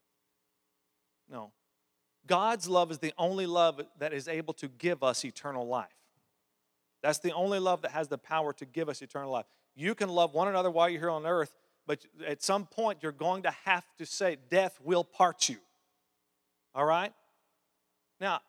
[1.30, 1.52] No.
[2.26, 5.88] God's love is the only love that is able to give us eternal life.
[7.02, 9.46] That's the only love that has the power to give us eternal life.
[9.76, 11.52] You can love one another while you're here on earth,
[11.86, 15.58] but at some point you're going to have to say, Death will part you.
[16.74, 17.12] All right?
[18.20, 18.40] Now,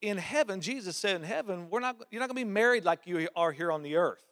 [0.00, 3.06] in heaven, Jesus said in heaven, we're not, you're not going to be married like
[3.06, 4.24] you are here on the earth.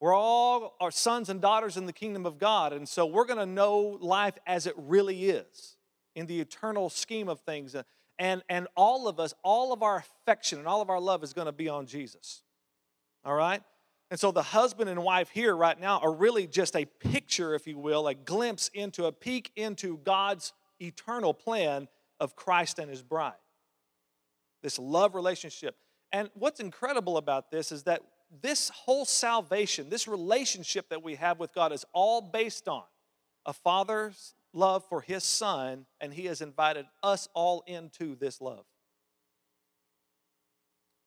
[0.00, 2.72] We're all our sons and daughters in the kingdom of God.
[2.72, 5.76] And so we're going to know life as it really is
[6.14, 7.74] in the eternal scheme of things.
[7.74, 7.82] Uh,
[8.18, 11.34] and, and all of us, all of our affection and all of our love is
[11.34, 12.42] going to be on Jesus.
[13.24, 13.62] All right?
[14.10, 17.66] And so the husband and wife here right now are really just a picture, if
[17.66, 21.86] you will, a glimpse into a peek into God's eternal plan
[22.18, 23.34] of Christ and his bride.
[24.62, 25.76] This love relationship.
[26.12, 28.02] And what's incredible about this is that
[28.42, 32.82] this whole salvation, this relationship that we have with God is all based on
[33.46, 38.64] a father's love for his son, and he has invited us all into this love.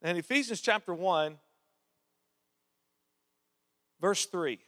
[0.01, 1.37] In Ephesians chapter 1,
[4.03, 4.59] verse 3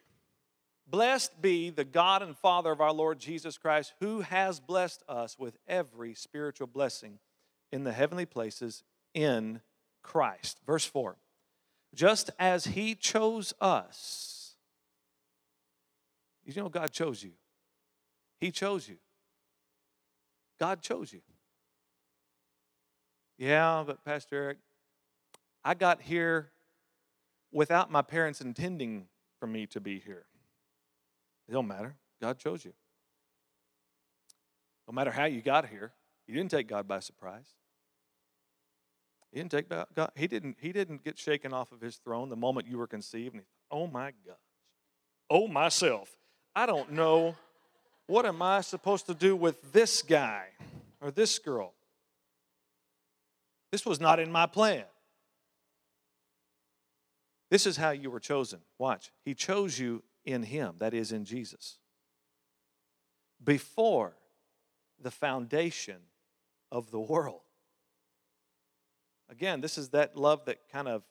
[0.87, 5.37] Blessed be the God and Father of our Lord Jesus Christ, who has blessed us
[5.37, 7.19] with every spiritual blessing
[7.71, 9.61] in the heavenly places in
[10.03, 10.59] Christ.
[10.65, 11.17] Verse 4
[11.93, 14.53] Just as he chose us,
[16.45, 17.31] you know, God chose you.
[18.39, 18.97] He chose you.
[20.59, 21.21] God chose you.
[23.37, 24.57] Yeah, but Pastor Eric,
[25.63, 26.51] I got here
[27.51, 29.07] without my parents intending
[29.45, 30.25] for me to be here.
[31.47, 31.95] It don't matter.
[32.19, 32.73] God chose you.
[34.87, 35.91] No matter how you got here,
[36.27, 37.45] you didn't take God by surprise.
[39.31, 40.09] He didn't take God.
[40.15, 40.57] He didn't.
[40.59, 43.35] He didn't get shaken off of his throne the moment you were conceived.
[43.35, 44.35] And he, oh my gosh,
[45.29, 46.09] oh myself,
[46.55, 47.35] I don't know
[48.07, 50.45] what am I supposed to do with this guy
[51.01, 51.73] or this girl.
[53.71, 54.85] This was not in my plan.
[57.49, 58.59] This is how you were chosen.
[58.79, 59.11] Watch.
[59.23, 61.77] He chose you in Him, that is, in Jesus,
[63.43, 64.17] before
[64.99, 65.97] the foundation
[66.71, 67.41] of the world.
[69.29, 71.03] Again, this is that love that kind of,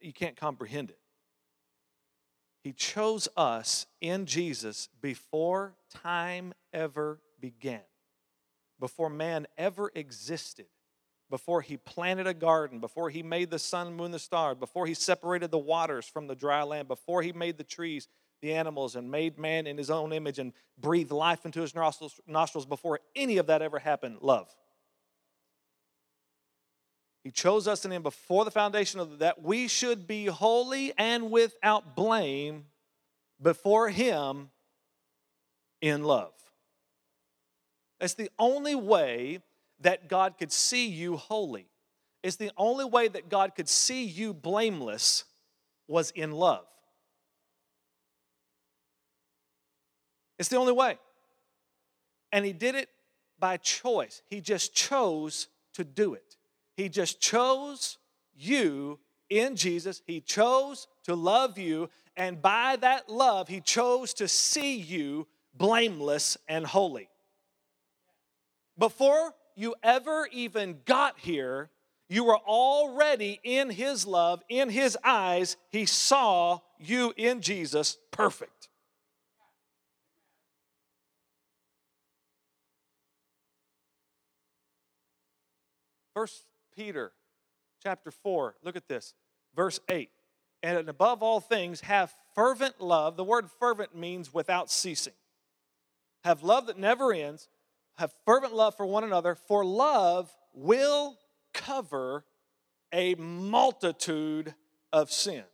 [0.00, 0.98] you can't comprehend it.
[2.62, 7.82] He chose us in Jesus before time ever began,
[8.80, 10.66] before man ever existed,
[11.30, 14.94] before he planted a garden, before he made the sun, moon, the stars, before he
[14.94, 18.08] separated the waters from the dry land, before he made the trees,
[18.42, 22.20] the animals, and made man in his own image and breathed life into his nostrils,
[22.26, 24.54] nostrils before any of that ever happened, love.
[27.24, 31.30] He chose us in Him before the foundation of that we should be holy and
[31.30, 32.66] without blame
[33.40, 34.50] before Him
[35.80, 36.34] in love.
[37.98, 39.40] That's the only way
[39.84, 41.68] that God could see you holy.
[42.22, 45.24] It's the only way that God could see you blameless
[45.86, 46.64] was in love.
[50.38, 50.98] It's the only way.
[52.32, 52.88] And He did it
[53.38, 54.22] by choice.
[54.26, 56.36] He just chose to do it.
[56.76, 57.98] He just chose
[58.34, 60.02] you in Jesus.
[60.06, 61.90] He chose to love you.
[62.16, 67.10] And by that love, He chose to see you blameless and holy.
[68.78, 71.70] Before you ever even got here,
[72.08, 75.56] you were already in His love, in His eyes.
[75.70, 78.68] He saw you in Jesus perfect.
[86.14, 86.44] First
[86.76, 87.12] Peter
[87.82, 89.14] chapter 4, look at this,
[89.54, 90.10] verse 8.
[90.62, 93.16] And above all things, have fervent love.
[93.16, 95.12] The word fervent means without ceasing.
[96.22, 97.48] Have love that never ends.
[97.96, 101.16] Have fervent love for one another, for love will
[101.52, 102.24] cover
[102.92, 104.54] a multitude
[104.92, 105.44] of sins.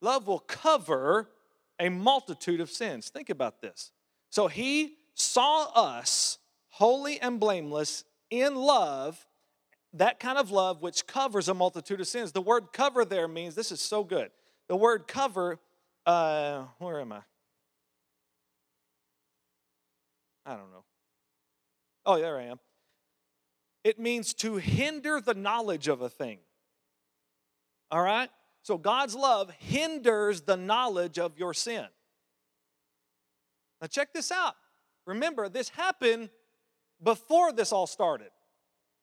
[0.00, 1.30] Love will cover
[1.78, 3.08] a multitude of sins.
[3.08, 3.92] Think about this.
[4.30, 6.38] So he saw us
[6.68, 9.26] holy and blameless in love,
[9.92, 12.32] that kind of love which covers a multitude of sins.
[12.32, 14.30] The word cover there means this is so good.
[14.68, 15.58] The word cover,
[16.04, 17.20] uh, where am I?
[20.46, 20.84] I don't know.
[22.06, 22.60] Oh, there I am.
[23.82, 26.38] It means to hinder the knowledge of a thing.
[27.90, 28.30] All right?
[28.62, 31.86] So God's love hinders the knowledge of your sin.
[33.80, 34.54] Now, check this out.
[35.06, 36.30] Remember, this happened
[37.02, 38.30] before this all started.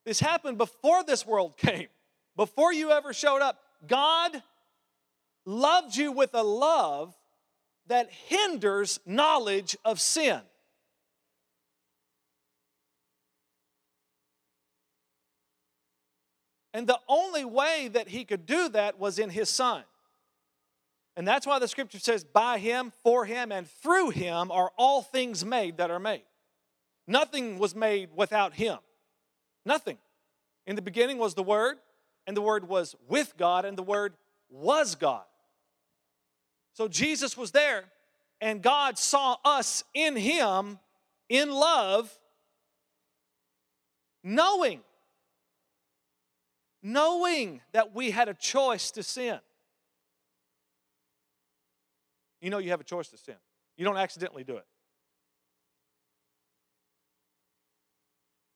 [0.06, 1.88] This happened before this world came,
[2.36, 3.60] before you ever showed up.
[3.86, 4.42] God
[5.46, 7.16] loved you with a love
[7.88, 10.42] that hinders knowledge of sin.
[16.74, 19.84] And the only way that he could do that was in his son.
[21.16, 25.04] And that's why the scripture says, by him, for him, and through him are all
[25.04, 26.24] things made that are made.
[27.08, 28.80] Nothing was made without him.
[29.66, 29.98] Nothing.
[30.66, 31.78] In the beginning was the Word,
[32.26, 34.14] and the Word was with God, and the Word
[34.50, 35.24] was God.
[36.74, 37.86] So Jesus was there,
[38.42, 40.80] and God saw us in Him
[41.30, 42.12] in love,
[44.24, 44.82] knowing,
[46.84, 49.40] knowing that we had a choice to sin.
[52.42, 53.36] You know you have a choice to sin.
[53.78, 54.66] You don't accidentally do it.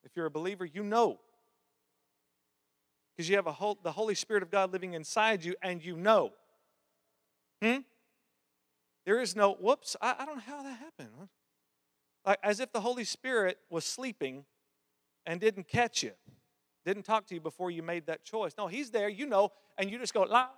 [0.04, 1.18] If you're a believer, you know.
[3.16, 5.96] Because you have a whole, the Holy Spirit of God living inside you, and you
[5.96, 6.32] know.
[7.62, 7.78] Hmm?
[9.04, 11.28] There is no, whoops, I, I don't know how that happened.
[12.24, 14.44] Like, as if the Holy Spirit was sleeping
[15.24, 16.12] and didn't catch you,
[16.88, 18.54] didn't talk to you before you made that choice.
[18.56, 20.48] No, He's there, you know, and you just go, la,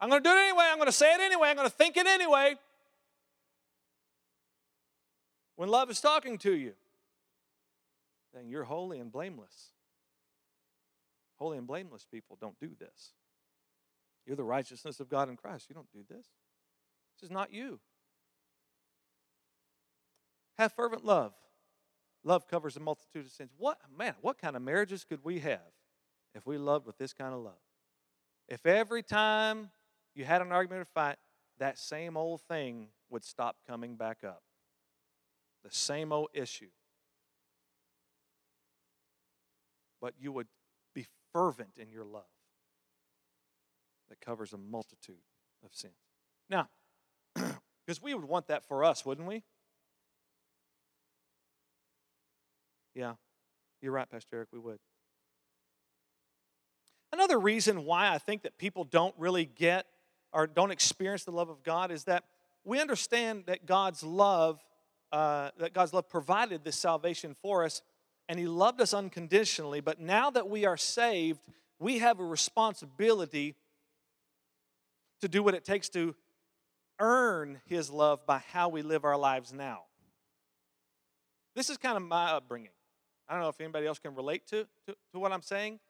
[0.00, 0.64] I'm going to do it anyway.
[0.68, 1.48] I'm going to say it anyway.
[1.48, 2.56] I'm going to think it anyway.
[5.54, 6.72] When love is talking to you,
[8.34, 9.68] then you're holy and blameless.
[11.36, 13.12] Holy and blameless people don't do this.
[14.26, 15.66] You're the righteousness of God in Christ.
[15.68, 16.26] You don't do this.
[17.20, 17.78] This is not you.
[20.58, 21.32] Have fervent love.
[22.24, 23.50] Love covers a multitude of sins.
[23.58, 25.60] What man, what kind of marriages could we have
[26.34, 27.60] if we loved with this kind of love?
[28.48, 29.70] If every time
[30.14, 31.16] you had an argument or fight,
[31.58, 34.42] that same old thing would stop coming back up.
[35.64, 36.70] The same old issue.
[40.00, 40.48] But you would
[40.94, 42.24] be fervent in your love
[44.08, 45.16] that covers a multitude
[45.64, 45.94] of sins.
[46.50, 46.68] Now,
[47.34, 49.44] because we would want that for us, wouldn't we?
[52.94, 53.14] Yeah,
[53.80, 54.78] you're right, Pastor Eric, we would.
[57.12, 59.86] Another reason why I think that people don't really get
[60.32, 62.24] or don't experience the love of God is that
[62.64, 64.60] we understand that God's love,
[65.10, 67.82] uh, that God's love provided this salvation for us,
[68.28, 69.80] and He loved us unconditionally.
[69.80, 71.40] But now that we are saved,
[71.78, 73.56] we have a responsibility
[75.20, 76.14] to do what it takes to
[76.98, 79.82] earn His love by how we live our lives now.
[81.54, 82.70] This is kind of my upbringing.
[83.32, 85.80] I don't know if anybody else can relate to, to, to what I'm saying.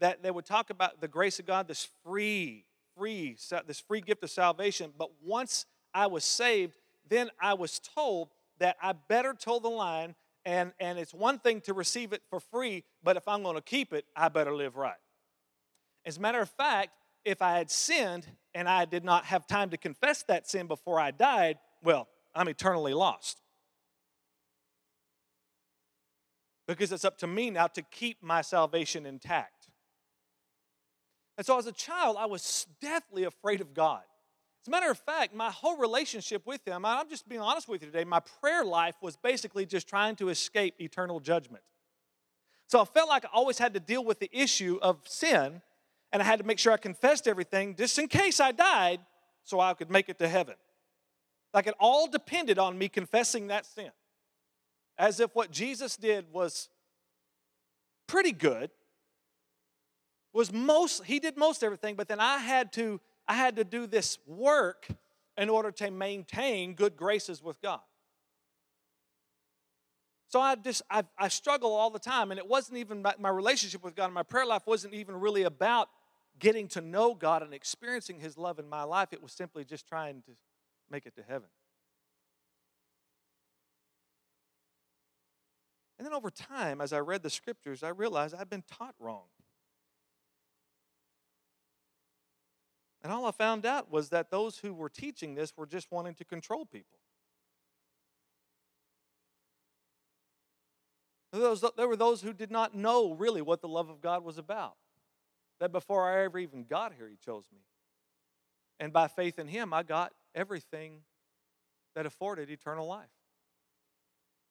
[0.00, 4.22] That they would talk about the grace of God, this free free, this free gift
[4.22, 4.92] of salvation.
[4.98, 6.76] But once I was saved,
[7.08, 11.62] then I was told that I better toe the line, and, and it's one thing
[11.62, 14.76] to receive it for free, but if I'm going to keep it, I better live
[14.76, 14.92] right.
[16.04, 16.90] As a matter of fact,
[17.24, 21.00] if I had sinned and I did not have time to confess that sin before
[21.00, 23.40] I died, well, I'm eternally lost.
[26.70, 29.68] Because it's up to me now to keep my salvation intact.
[31.36, 34.02] And so as a child, I was deathly afraid of God.
[34.62, 37.82] As a matter of fact, my whole relationship with Him, I'm just being honest with
[37.82, 41.64] you today, my prayer life was basically just trying to escape eternal judgment.
[42.68, 45.62] So I felt like I always had to deal with the issue of sin,
[46.12, 49.00] and I had to make sure I confessed everything just in case I died
[49.42, 50.54] so I could make it to heaven.
[51.52, 53.90] Like it all depended on me confessing that sin.
[55.00, 56.68] As if what Jesus did was
[58.06, 58.70] pretty good,
[60.32, 63.86] was most he did most everything but then i had to i had to do
[63.86, 64.86] this work
[65.36, 67.80] in order to maintain good graces with god.
[70.28, 73.30] So i just i, I struggle all the time and it wasn't even my, my
[73.30, 75.88] relationship with god and my prayer life wasn't even really about
[76.38, 79.08] getting to know god and experiencing his love in my life.
[79.12, 80.30] It was simply just trying to
[80.90, 81.48] make it to heaven
[86.00, 89.26] and then over time as i read the scriptures i realized I'd been taught wrong
[93.02, 96.14] And all I found out was that those who were teaching this were just wanting
[96.16, 96.98] to control people.
[101.32, 104.74] There were those who did not know really what the love of God was about.
[105.60, 107.60] That before I ever even got here, He chose me.
[108.78, 111.02] And by faith in Him, I got everything
[111.94, 113.08] that afforded eternal life.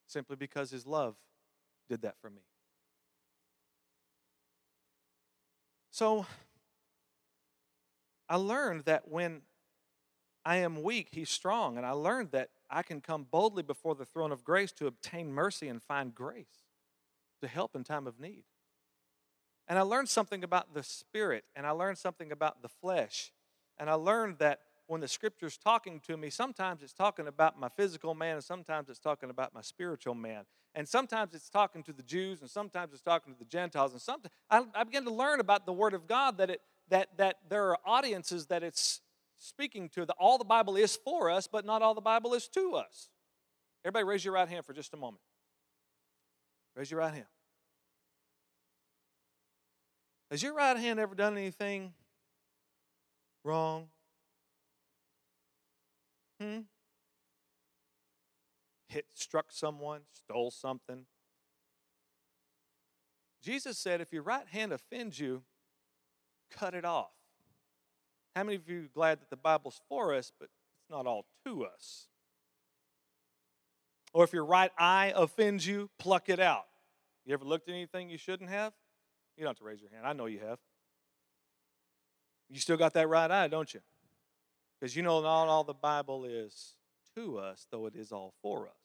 [0.07, 1.15] Simply because His love
[1.89, 2.41] did that for me.
[5.91, 6.25] So,
[8.29, 9.41] I learned that when
[10.45, 11.77] I am weak, He's strong.
[11.77, 15.33] And I learned that I can come boldly before the throne of grace to obtain
[15.33, 16.63] mercy and find grace
[17.41, 18.43] to help in time of need.
[19.67, 23.31] And I learned something about the spirit, and I learned something about the flesh.
[23.77, 27.69] And I learned that when the scripture's talking to me, sometimes it's talking about my
[27.69, 30.45] physical man, and sometimes it's talking about my spiritual man.
[30.79, 33.91] And sometimes it's talking to the Jews, and sometimes it's talking to the Gentiles.
[33.91, 37.09] And sometimes I, I began to learn about the Word of God that it that,
[37.17, 39.01] that there are audiences that it's
[39.37, 40.05] speaking to.
[40.05, 43.09] That all the Bible is for us, but not all the Bible is to us.
[43.83, 45.21] Everybody, raise your right hand for just a moment.
[46.77, 47.27] Raise your right hand.
[50.31, 51.91] Has your right hand ever done anything
[53.43, 53.89] wrong?
[56.39, 56.59] Hmm?
[58.89, 61.05] Hit, struck someone, stole something,
[63.41, 65.43] Jesus said, if your right hand offends you,
[66.51, 67.11] cut it off.
[68.35, 71.25] How many of you are glad that the Bible's for us, but it's not all
[71.45, 72.07] to us?
[74.13, 76.65] Or if your right eye offends you, pluck it out.
[77.25, 78.73] You ever looked at anything you shouldn't have?
[79.37, 80.05] You don't have to raise your hand.
[80.05, 80.59] I know you have.
[82.49, 83.81] You still got that right eye, don't you?
[84.79, 86.75] Because you know not all the Bible is
[87.15, 88.78] to us, though it is all for us.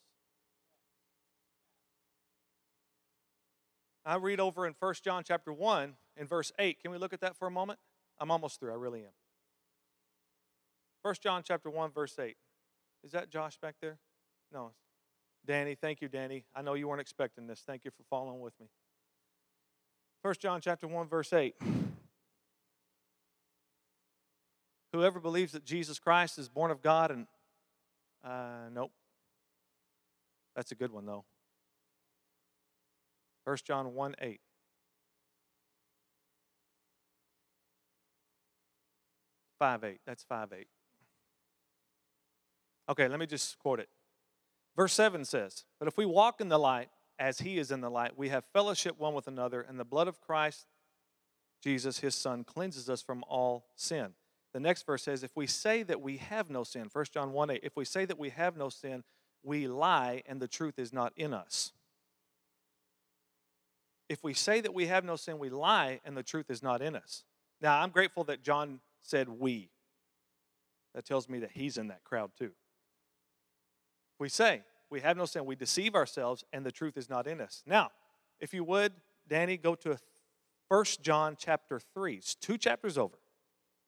[4.05, 6.81] I read over in 1 John chapter 1 in verse 8.
[6.81, 7.79] Can we look at that for a moment?
[8.19, 8.73] I'm almost through.
[8.73, 9.13] I really am.
[11.03, 12.37] 1 John chapter 1 verse 8.
[13.03, 13.99] Is that Josh back there?
[14.53, 14.73] No.
[15.47, 16.45] Danny, thank you Danny.
[16.55, 17.63] I know you weren't expecting this.
[17.67, 18.67] Thank you for following with me.
[20.23, 21.55] 1 John chapter 1 verse 8.
[24.93, 27.27] Whoever believes that Jesus Christ is born of God and
[28.25, 28.93] uh, nope.
[30.57, 31.25] That's a good one though.
[33.45, 34.41] 1 John 1 8.
[39.59, 40.01] Five eight.
[40.05, 40.67] That's five eight.
[42.89, 43.89] Okay, let me just quote it.
[44.77, 46.89] Verse 7 says, But if we walk in the light,
[47.19, 50.09] as he is in the light, we have fellowship one with another, and the blood
[50.09, 50.67] of Christ
[51.63, 54.11] Jesus, his son, cleanses us from all sin.
[54.53, 57.51] The next verse says, If we say that we have no sin, 1 John 1
[57.51, 59.03] 8, if we say that we have no sin,
[59.43, 61.73] we lie and the truth is not in us.
[64.09, 66.83] If we say that we have no sin, we lie and the truth is not
[66.83, 67.25] in us.
[67.61, 69.71] Now, I'm grateful that John said we.
[70.95, 72.53] That tells me that he's in that crowd too.
[74.19, 77.41] We say we have no sin, we deceive ourselves and the truth is not in
[77.41, 77.63] us.
[77.67, 77.91] Now,
[78.39, 78.93] if you would,
[79.29, 79.99] Danny, go to
[80.69, 82.15] 1 John chapter 3.
[82.15, 83.17] It's two chapters over.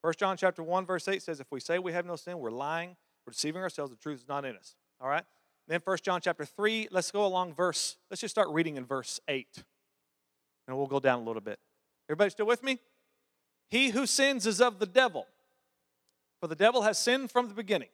[0.02, 2.50] 1 John chapter 1, verse 8 says, If we say we have no sin, we're
[2.50, 2.96] lying,
[3.26, 4.74] we're deceiving ourselves, the truth is not in us.
[5.00, 5.24] All right?
[5.68, 9.20] Then 1 John chapter 3, let's go along verse, let's just start reading in verse
[9.26, 9.64] 8.
[10.66, 11.58] And we'll go down a little bit.
[12.08, 12.78] Everybody still with me?
[13.68, 15.26] He who sins is of the devil.
[16.40, 17.88] For the devil has sinned from the beginning.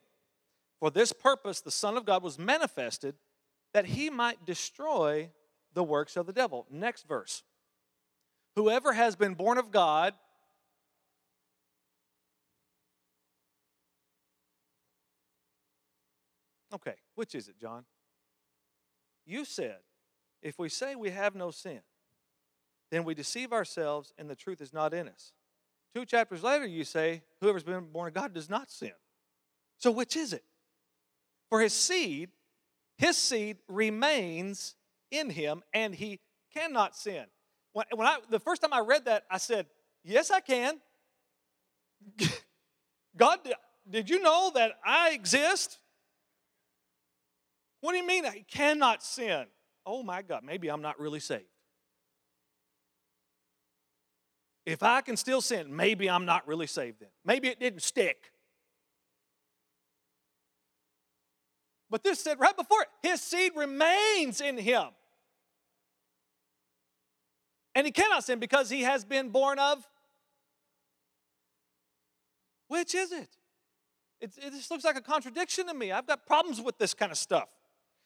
[0.79, 3.15] For this purpose, the Son of God was manifested
[3.73, 5.29] that he might destroy
[5.73, 6.67] the works of the devil.
[6.69, 7.43] Next verse.
[8.55, 10.13] Whoever has been born of God
[16.73, 17.85] Okay, which is it, John?
[19.25, 19.77] You said,
[20.41, 21.81] if we say we have no sin,
[22.93, 25.33] then we deceive ourselves and the truth is not in us.
[25.95, 28.91] Two chapters later, you say, whoever's been born of God does not sin.
[29.77, 30.43] So which is it?
[31.49, 32.29] For his seed,
[32.97, 34.75] his seed remains
[35.11, 36.19] in him and he
[36.55, 37.25] cannot sin.
[37.73, 39.67] When, when I, the first time I read that, I said,
[40.03, 40.79] Yes, I can.
[43.17, 43.39] God,
[43.89, 45.79] did you know that I exist?
[47.79, 49.45] What do you mean I cannot sin?
[49.85, 51.45] Oh my God, maybe I'm not really saved.
[54.65, 57.09] If I can still sin, maybe I'm not really saved then.
[57.25, 58.31] Maybe it didn't stick.
[61.89, 64.85] But this said right before it, his seed remains in him.
[67.75, 69.87] And he cannot sin because he has been born of.
[72.67, 73.29] Which is it?
[74.21, 75.91] It, it just looks like a contradiction to me.
[75.91, 77.49] I've got problems with this kind of stuff.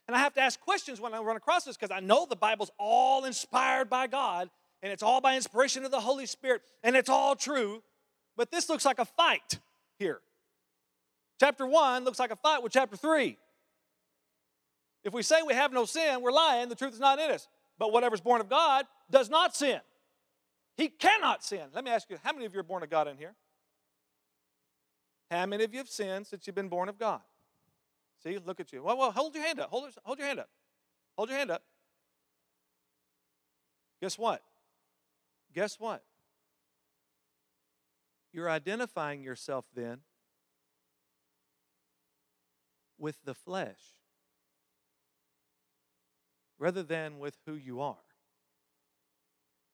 [0.07, 2.35] And I have to ask questions when I run across this because I know the
[2.35, 4.49] Bible's all inspired by God
[4.81, 7.83] and it's all by inspiration of the Holy Spirit and it's all true.
[8.35, 9.59] But this looks like a fight
[9.97, 10.21] here.
[11.39, 13.37] Chapter 1 looks like a fight with chapter 3.
[15.03, 17.47] If we say we have no sin, we're lying, the truth is not in us.
[17.79, 19.79] But whatever's born of God does not sin.
[20.75, 21.63] He cannot sin.
[21.73, 23.33] Let me ask you, how many of you are born of God in here?
[25.29, 27.21] How many of you have sinned since you've been born of God?
[28.23, 28.83] See, look at you.
[28.83, 29.69] Well, well, hold your hand up.
[29.69, 30.49] Hold, hold your hand up.
[31.17, 31.63] Hold your hand up.
[34.01, 34.41] Guess what?
[35.57, 36.03] Guess what?
[38.31, 40.01] You're identifying yourself then
[42.99, 43.79] with the flesh
[46.59, 47.95] rather than with who you are.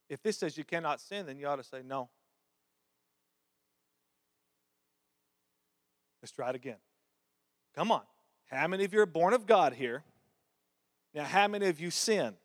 [0.08, 2.08] If this says you cannot sin, then you ought to say no.
[6.22, 6.78] Let's try it again.
[7.76, 8.04] Come on.
[8.46, 10.06] How many of you are born of God here?
[11.14, 12.36] Now, how many of you sin?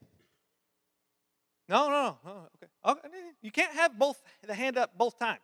[1.69, 2.49] No, no, no.
[2.89, 3.09] Oh, okay.
[3.43, 5.41] You can't have both the hand up both times.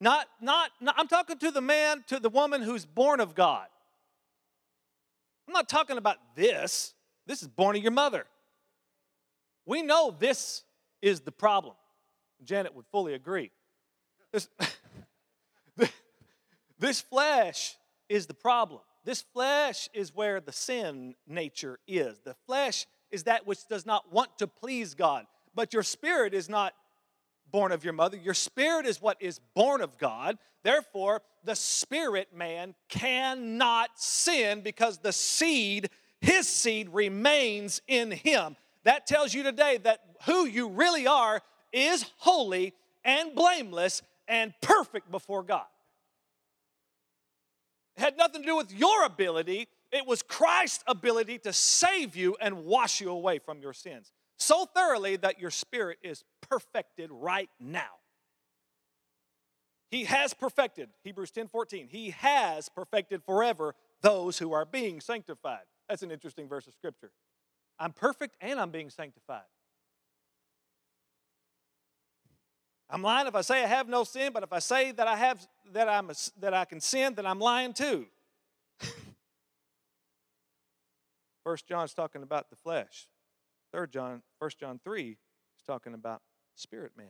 [0.00, 3.66] Not, not, not, I'm talking to the man, to the woman who's born of God.
[5.46, 6.92] I'm not talking about this.
[7.26, 8.26] This is born of your mother.
[9.64, 10.62] We know this
[11.02, 11.74] is the problem.
[12.44, 13.50] Janet would fully agree.
[14.32, 14.48] This,
[16.78, 17.76] this flesh
[18.08, 18.80] is the problem.
[19.04, 22.18] This flesh is where the sin nature is.
[22.24, 25.26] The flesh is that which does not want to please God.
[25.54, 26.74] But your spirit is not
[27.50, 28.16] born of your mother.
[28.16, 30.38] Your spirit is what is born of God.
[30.62, 35.90] Therefore, the spirit man cannot sin because the seed,
[36.20, 38.56] his seed, remains in him.
[38.84, 41.40] That tells you today that who you really are
[41.72, 45.66] is holy and blameless and perfect before God.
[47.96, 52.36] It had nothing to do with your ability, it was Christ's ability to save you
[52.40, 57.50] and wash you away from your sins so thoroughly that your spirit is perfected right
[57.60, 57.98] now.
[59.90, 65.64] He has perfected, Hebrews 10 14, he has perfected forever those who are being sanctified.
[65.88, 67.10] That's an interesting verse of scripture.
[67.78, 69.42] I'm perfect and I'm being sanctified.
[72.90, 75.16] I'm lying if I say I have no sin, but if I say that I
[75.16, 76.10] have that I'm
[76.40, 78.06] that I can sin, then I'm lying too.
[81.48, 83.08] First John's talking about the flesh.
[83.72, 85.16] Third John, First John 3 is
[85.66, 86.20] talking about
[86.54, 87.08] spirit man.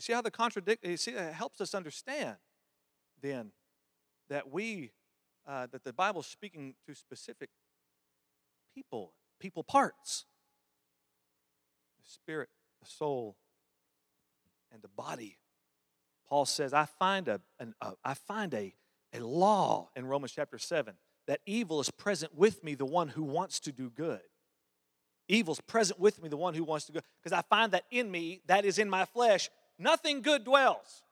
[0.00, 2.36] See how the contradict, see, it helps us understand
[3.20, 3.50] then
[4.28, 4.92] that we,
[5.44, 7.50] uh, that the Bible's speaking to specific
[8.76, 10.26] people, people parts
[12.00, 12.48] the spirit,
[12.80, 13.34] the soul,
[14.70, 15.36] and the body.
[16.28, 18.72] Paul says, I find a, an, a I find a,
[19.12, 20.94] a law in Romans chapter 7
[21.30, 24.18] that evil is present with me, the one who wants to do good.
[25.28, 27.00] Evil's present with me, the one who wants to go.
[27.22, 31.04] Because I find that in me, that is in my flesh, nothing good dwells.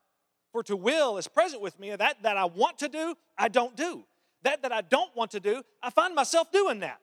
[0.50, 1.94] For to will is present with me.
[1.94, 4.02] That that I want to do, I don't do.
[4.42, 6.98] That that I don't want to do, I find myself doing that.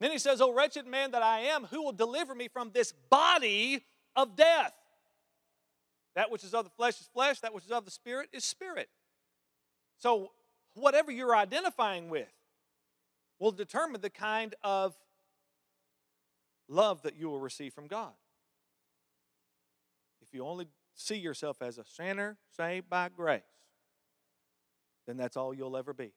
[0.00, 2.94] Then he says, O wretched man that I am, who will deliver me from this
[3.10, 3.84] body
[4.16, 4.72] of death?
[6.14, 8.46] That which is of the flesh is flesh, that which is of the spirit is
[8.46, 8.88] spirit.
[9.98, 10.32] So,
[10.74, 12.28] whatever you're identifying with,
[13.38, 14.94] will determine the kind of
[16.68, 18.12] love that you will receive from God.
[20.22, 23.42] If you only see yourself as a sinner saved by grace,
[25.06, 26.12] then that's all you'll ever be.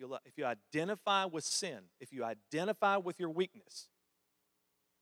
[0.00, 3.88] If you identify with sin, if you identify with your weakness,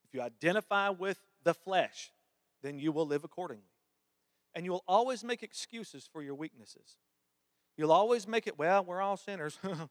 [0.05, 2.13] if you identify with the flesh,
[2.63, 3.65] then you will live accordingly.
[4.57, 6.97] And you will always make excuses for your weaknesses.
[7.77, 9.59] You'll always make it, well, we're all sinners.
[9.63, 9.89] no,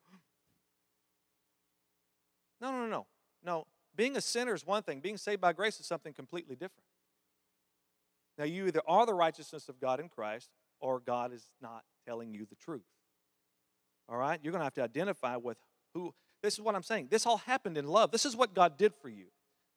[2.59, 3.05] no, no.
[3.43, 6.84] No, being a sinner is one thing, being saved by grace is something completely different.
[8.39, 10.49] Now, you either are the righteousness of God in Christ,
[10.80, 12.82] or God is not telling you the truth.
[14.09, 14.39] All right?
[14.41, 15.57] You're going to have to identify with
[15.93, 16.13] who.
[16.41, 17.07] This is what I'm saying.
[17.11, 18.11] This all happened in love.
[18.11, 19.28] This is what God did for you.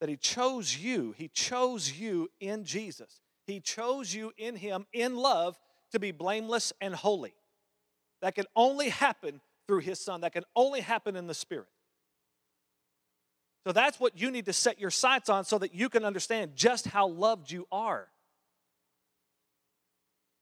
[0.01, 1.13] That He chose you.
[1.15, 3.21] He chose you in Jesus.
[3.49, 5.57] He chose you in Him in love
[5.91, 7.33] to be blameless and holy.
[8.21, 11.67] That can only happen through His Son, that can only happen in the Spirit.
[13.65, 16.51] So that's what you need to set your sights on so that you can understand
[16.55, 18.07] just how loved you are.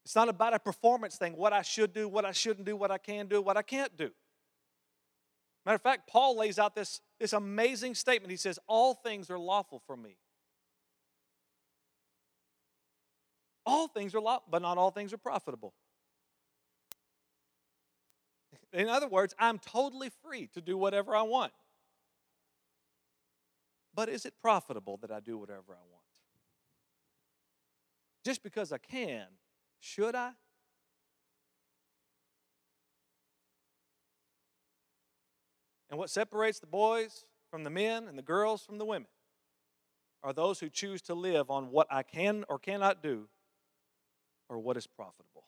[0.06, 2.92] It's not about a performance thing, what I should do, what I shouldn't do, what
[2.92, 4.12] I can do, what I can't do.
[5.66, 8.32] Matter of fact, Paul lays out this, this amazing statement.
[8.32, 10.18] He says, All things are lawful for me.
[13.68, 15.74] All things are lawful, but not all things are profitable.
[18.72, 21.52] In other words, I'm totally free to do whatever I want.
[23.94, 26.06] But is it profitable that I do whatever I want?
[28.24, 29.26] Just because I can,
[29.82, 30.32] should I?
[35.90, 39.10] And what separates the boys from the men and the girls from the women
[40.24, 43.28] are those who choose to live on what I can or cannot do
[44.50, 45.44] or what is profitable.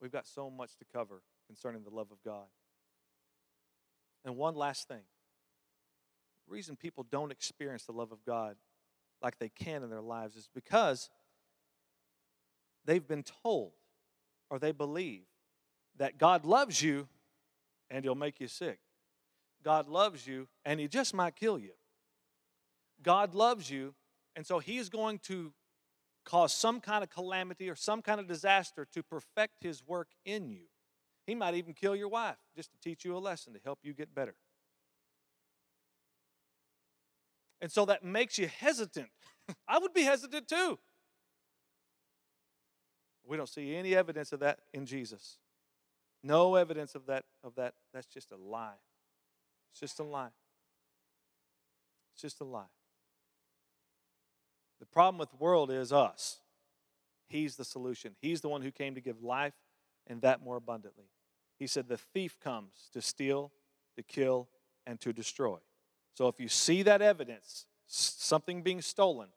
[0.00, 2.46] We've got so much to cover concerning the love of God.
[4.24, 5.02] And one last thing
[6.46, 8.56] the reason people don't experience the love of God
[9.22, 11.08] like they can in their lives is because
[12.84, 13.72] they've been told
[14.50, 15.22] or they believe
[15.98, 17.08] that God loves you
[17.90, 18.80] and he'll make you sick.
[19.62, 21.72] God loves you and he just might kill you.
[23.02, 23.94] God loves you
[24.34, 25.52] and so he's going to
[26.24, 30.48] cause some kind of calamity or some kind of disaster to perfect his work in
[30.48, 30.66] you.
[31.26, 33.92] He might even kill your wife just to teach you a lesson to help you
[33.92, 34.34] get better.
[37.60, 39.08] And so that makes you hesitant.
[39.68, 40.78] I would be hesitant too.
[43.24, 45.38] We don't see any evidence of that in Jesus.
[46.24, 47.74] No evidence of that of that.
[47.92, 48.80] That's just a lie.
[49.70, 50.30] It's just a lie.
[52.12, 52.66] It's just a lie.
[54.92, 56.38] Problem with the world is us.
[57.28, 58.14] He's the solution.
[58.20, 59.54] He's the one who came to give life
[60.06, 61.06] and that more abundantly.
[61.58, 63.52] He said, The thief comes to steal,
[63.96, 64.48] to kill,
[64.86, 65.58] and to destroy.
[66.14, 69.28] So if you see that evidence, something being stolen,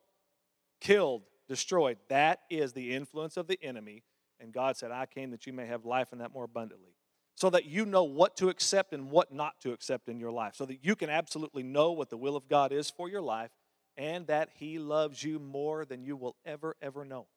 [0.82, 4.04] killed, destroyed, that is the influence of the enemy.
[4.42, 6.92] And God said, I came that you may have life and that more abundantly.
[7.36, 10.56] So that you know what to accept and what not to accept in your life.
[10.56, 13.52] So that you can absolutely know what the will of God is for your life
[13.98, 17.28] and that He loves you more than you will ever, ever know.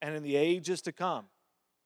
[0.00, 1.26] And in the ages to come,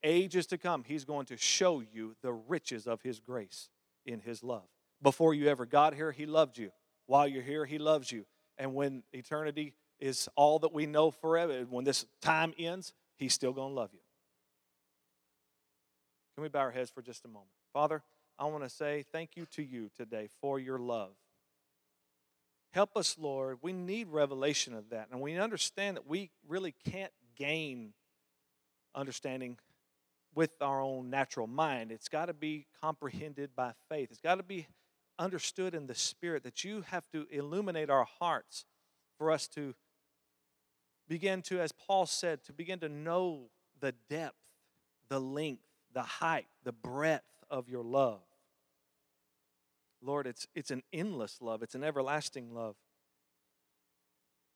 [0.03, 3.68] ages to come, He's going to show you the riches of His grace
[4.07, 4.68] in His love.
[5.03, 6.70] Before you ever got here, He loved you.
[7.07, 8.24] While you're here, He loves you.
[8.59, 13.53] And when eternity is all that we know forever, when this time ends, He's still
[13.53, 14.01] going to love you.
[16.34, 17.51] Can we bow our heads for just a moment?
[17.72, 18.03] Father,
[18.38, 21.12] I want to say thank you to you today for your love.
[22.72, 23.58] Help us, Lord.
[23.60, 25.08] We need revelation of that.
[25.10, 27.92] And we understand that we really can't gain
[28.94, 29.58] understanding
[30.34, 31.92] with our own natural mind.
[31.92, 34.08] It's got to be comprehended by faith.
[34.10, 34.66] It's got to be
[35.18, 38.64] understood in the Spirit that you have to illuminate our hearts
[39.18, 39.74] for us to
[41.08, 43.50] begin to, as Paul said, to begin to know
[43.80, 44.38] the depth,
[45.10, 45.62] the length,
[45.92, 48.22] the height, the breadth of your love.
[50.03, 52.74] Lord, it's, it's an endless love, it's an everlasting love.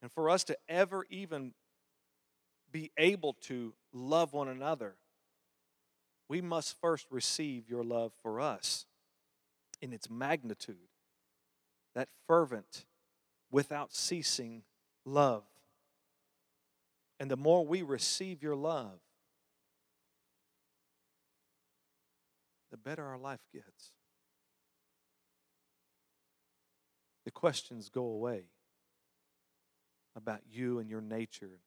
[0.02, 1.52] And for us to ever even
[2.70, 4.96] be able to love one another,
[6.28, 8.86] we must first receive your love for us
[9.80, 10.76] in its magnitude,
[11.94, 12.84] that fervent,
[13.50, 14.62] without ceasing
[15.04, 15.44] love.
[17.18, 18.98] And the more we receive your love,
[22.70, 23.92] the better our life gets.
[27.24, 28.44] The questions go away
[30.16, 31.60] about you and your nature.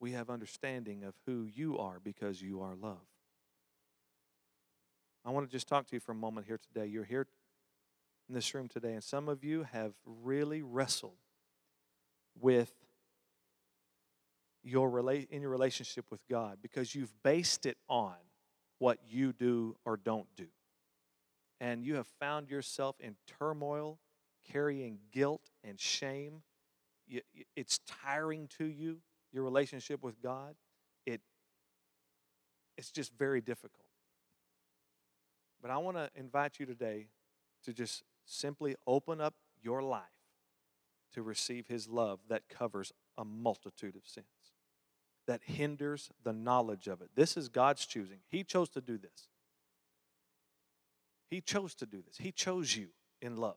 [0.00, 3.06] We have understanding of who you are because you are love.
[5.24, 6.86] I want to just talk to you for a moment here today.
[6.86, 7.28] You're here
[8.28, 11.12] in this room today, and some of you have really wrestled
[12.40, 12.72] with
[14.64, 18.16] your rela- in your relationship with God because you've based it on
[18.80, 20.48] what you do or don't do.
[21.62, 24.00] And you have found yourself in turmoil,
[24.50, 26.42] carrying guilt and shame.
[27.54, 28.98] It's tiring to you,
[29.32, 30.56] your relationship with God.
[31.06, 31.20] It,
[32.76, 33.86] it's just very difficult.
[35.62, 37.06] But I want to invite you today
[37.64, 40.02] to just simply open up your life
[41.14, 44.26] to receive His love that covers a multitude of sins,
[45.28, 47.10] that hinders the knowledge of it.
[47.14, 48.18] This is God's choosing.
[48.28, 49.28] He chose to do this.
[51.32, 52.18] He chose to do this.
[52.18, 52.88] He chose you
[53.22, 53.56] in love.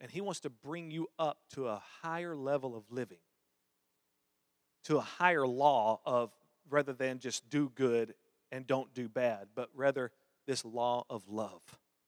[0.00, 3.18] And He wants to bring you up to a higher level of living,
[4.84, 6.30] to a higher law of
[6.70, 8.14] rather than just do good
[8.52, 10.12] and don't do bad, but rather
[10.46, 11.62] this law of love.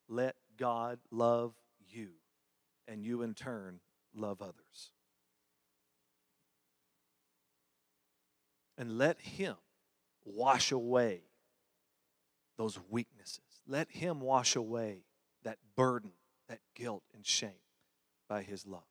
[0.08, 1.52] Let God love
[1.88, 2.10] you,
[2.86, 3.80] and you in turn
[4.14, 4.92] love others.
[8.78, 9.56] And let Him
[10.24, 11.22] wash away
[12.60, 13.40] those weaknesses.
[13.66, 15.04] Let Him wash away
[15.44, 16.12] that burden,
[16.46, 17.64] that guilt, and shame
[18.28, 18.84] by His love.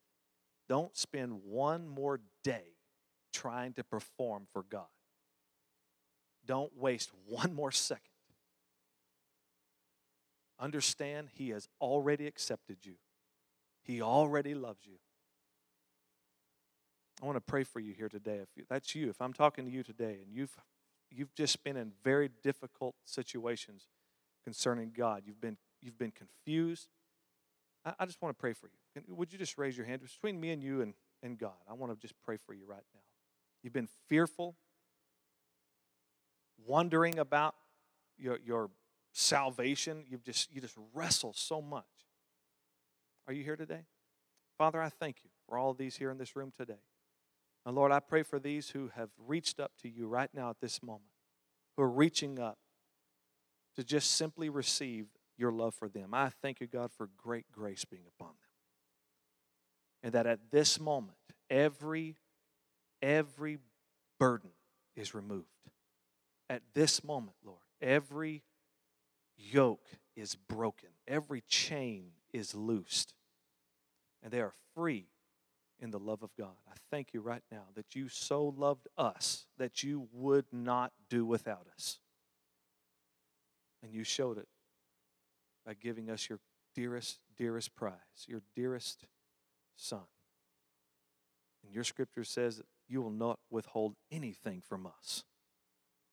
[0.67, 2.77] Don't spend one more day
[3.31, 4.87] trying to perform for God.
[6.47, 8.05] Don't waste one more second.
[10.59, 12.95] Understand He has already accepted you,
[13.83, 14.97] He already loves you.
[17.21, 18.39] I want to pray for you here today.
[18.57, 20.57] If that's you, if I'm talking to you today and you've
[21.11, 23.87] you've just been in very difficult situations
[24.43, 26.87] concerning God, you've been you've been confused.
[27.85, 29.01] I, I just want to pray for you.
[29.15, 30.93] Would you just raise your hand between me and you and,
[31.23, 31.53] and God?
[31.69, 33.01] I want to just pray for you right now.
[33.63, 34.55] You've been fearful
[36.65, 37.55] wondering about
[38.17, 38.69] your, your
[39.13, 40.03] salvation.
[40.09, 41.85] You've just, you just wrestle so much.
[43.27, 43.85] Are you here today?
[44.57, 46.81] Father, I thank you for all of these here in this room today.
[47.65, 50.59] And Lord, I pray for these who have reached up to you right now at
[50.61, 51.11] this moment,
[51.75, 52.57] who are reaching up
[53.75, 55.07] to just simply receive
[55.37, 56.13] your love for them.
[56.13, 58.35] I thank you, God, for great grace being upon them.
[60.03, 61.17] And that at this moment,
[61.49, 62.15] every,
[63.01, 63.59] every
[64.19, 64.51] burden
[64.95, 65.47] is removed
[66.49, 68.43] at this moment, Lord, every
[69.37, 69.85] yoke
[70.15, 73.13] is broken, every chain is loosed,
[74.23, 75.07] and they are free
[75.79, 76.55] in the love of God.
[76.67, 81.25] I thank you right now that you so loved us that you would not do
[81.25, 81.99] without us.
[83.81, 84.47] And you showed it
[85.65, 86.39] by giving us your
[86.75, 89.05] dearest, dearest prize, your dearest
[89.75, 90.03] son.
[91.63, 95.23] And your scripture says that you will not withhold anything from us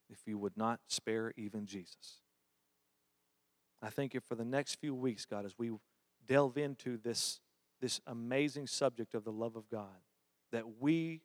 [0.08, 2.20] if you would not spare even Jesus.
[3.82, 5.70] I thank you for the next few weeks, God, as we
[6.26, 7.40] delve into this,
[7.87, 10.03] this amazing subject of the love of God,
[10.51, 11.20] that we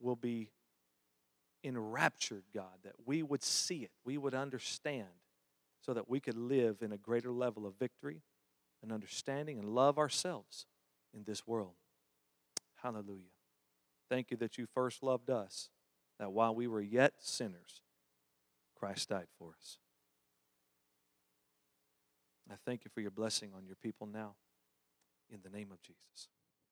[0.00, 0.48] will be
[1.62, 5.04] enraptured, God, that we would see it, we would understand,
[5.82, 8.22] so that we could live in a greater level of victory
[8.82, 10.64] and understanding and love ourselves
[11.12, 11.74] in this world.
[12.82, 13.34] Hallelujah.
[14.08, 15.68] Thank you that you first loved us,
[16.18, 17.82] that while we were yet sinners,
[18.74, 19.76] Christ died for us.
[22.50, 24.36] I thank you for your blessing on your people now.
[25.34, 26.28] In the name of Jesus.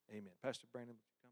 [0.09, 0.31] Amen.
[0.41, 1.29] Pastor Brandon, would you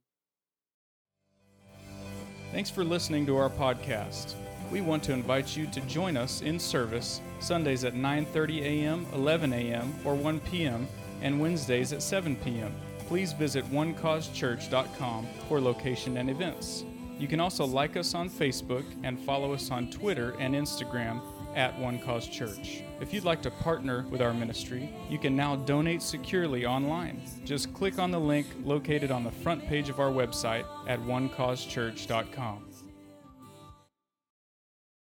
[1.88, 2.52] come?
[2.52, 4.36] Thanks for listening to our podcast.
[4.70, 9.54] We want to invite you to join us in service Sundays at 9:30 a.m., 11
[9.54, 10.90] a.m., or 1 p.m.,
[11.22, 12.76] and Wednesdays at 7 p.m.
[13.08, 16.84] Please visit onecausechurch.com for location and events.
[17.18, 21.22] You can also like us on Facebook and follow us on Twitter and Instagram
[21.56, 22.84] at One Cause Church.
[23.00, 27.22] If you'd like to partner with our ministry, you can now donate securely online.
[27.46, 32.71] Just click on the link located on the front page of our website at onecausechurch.com.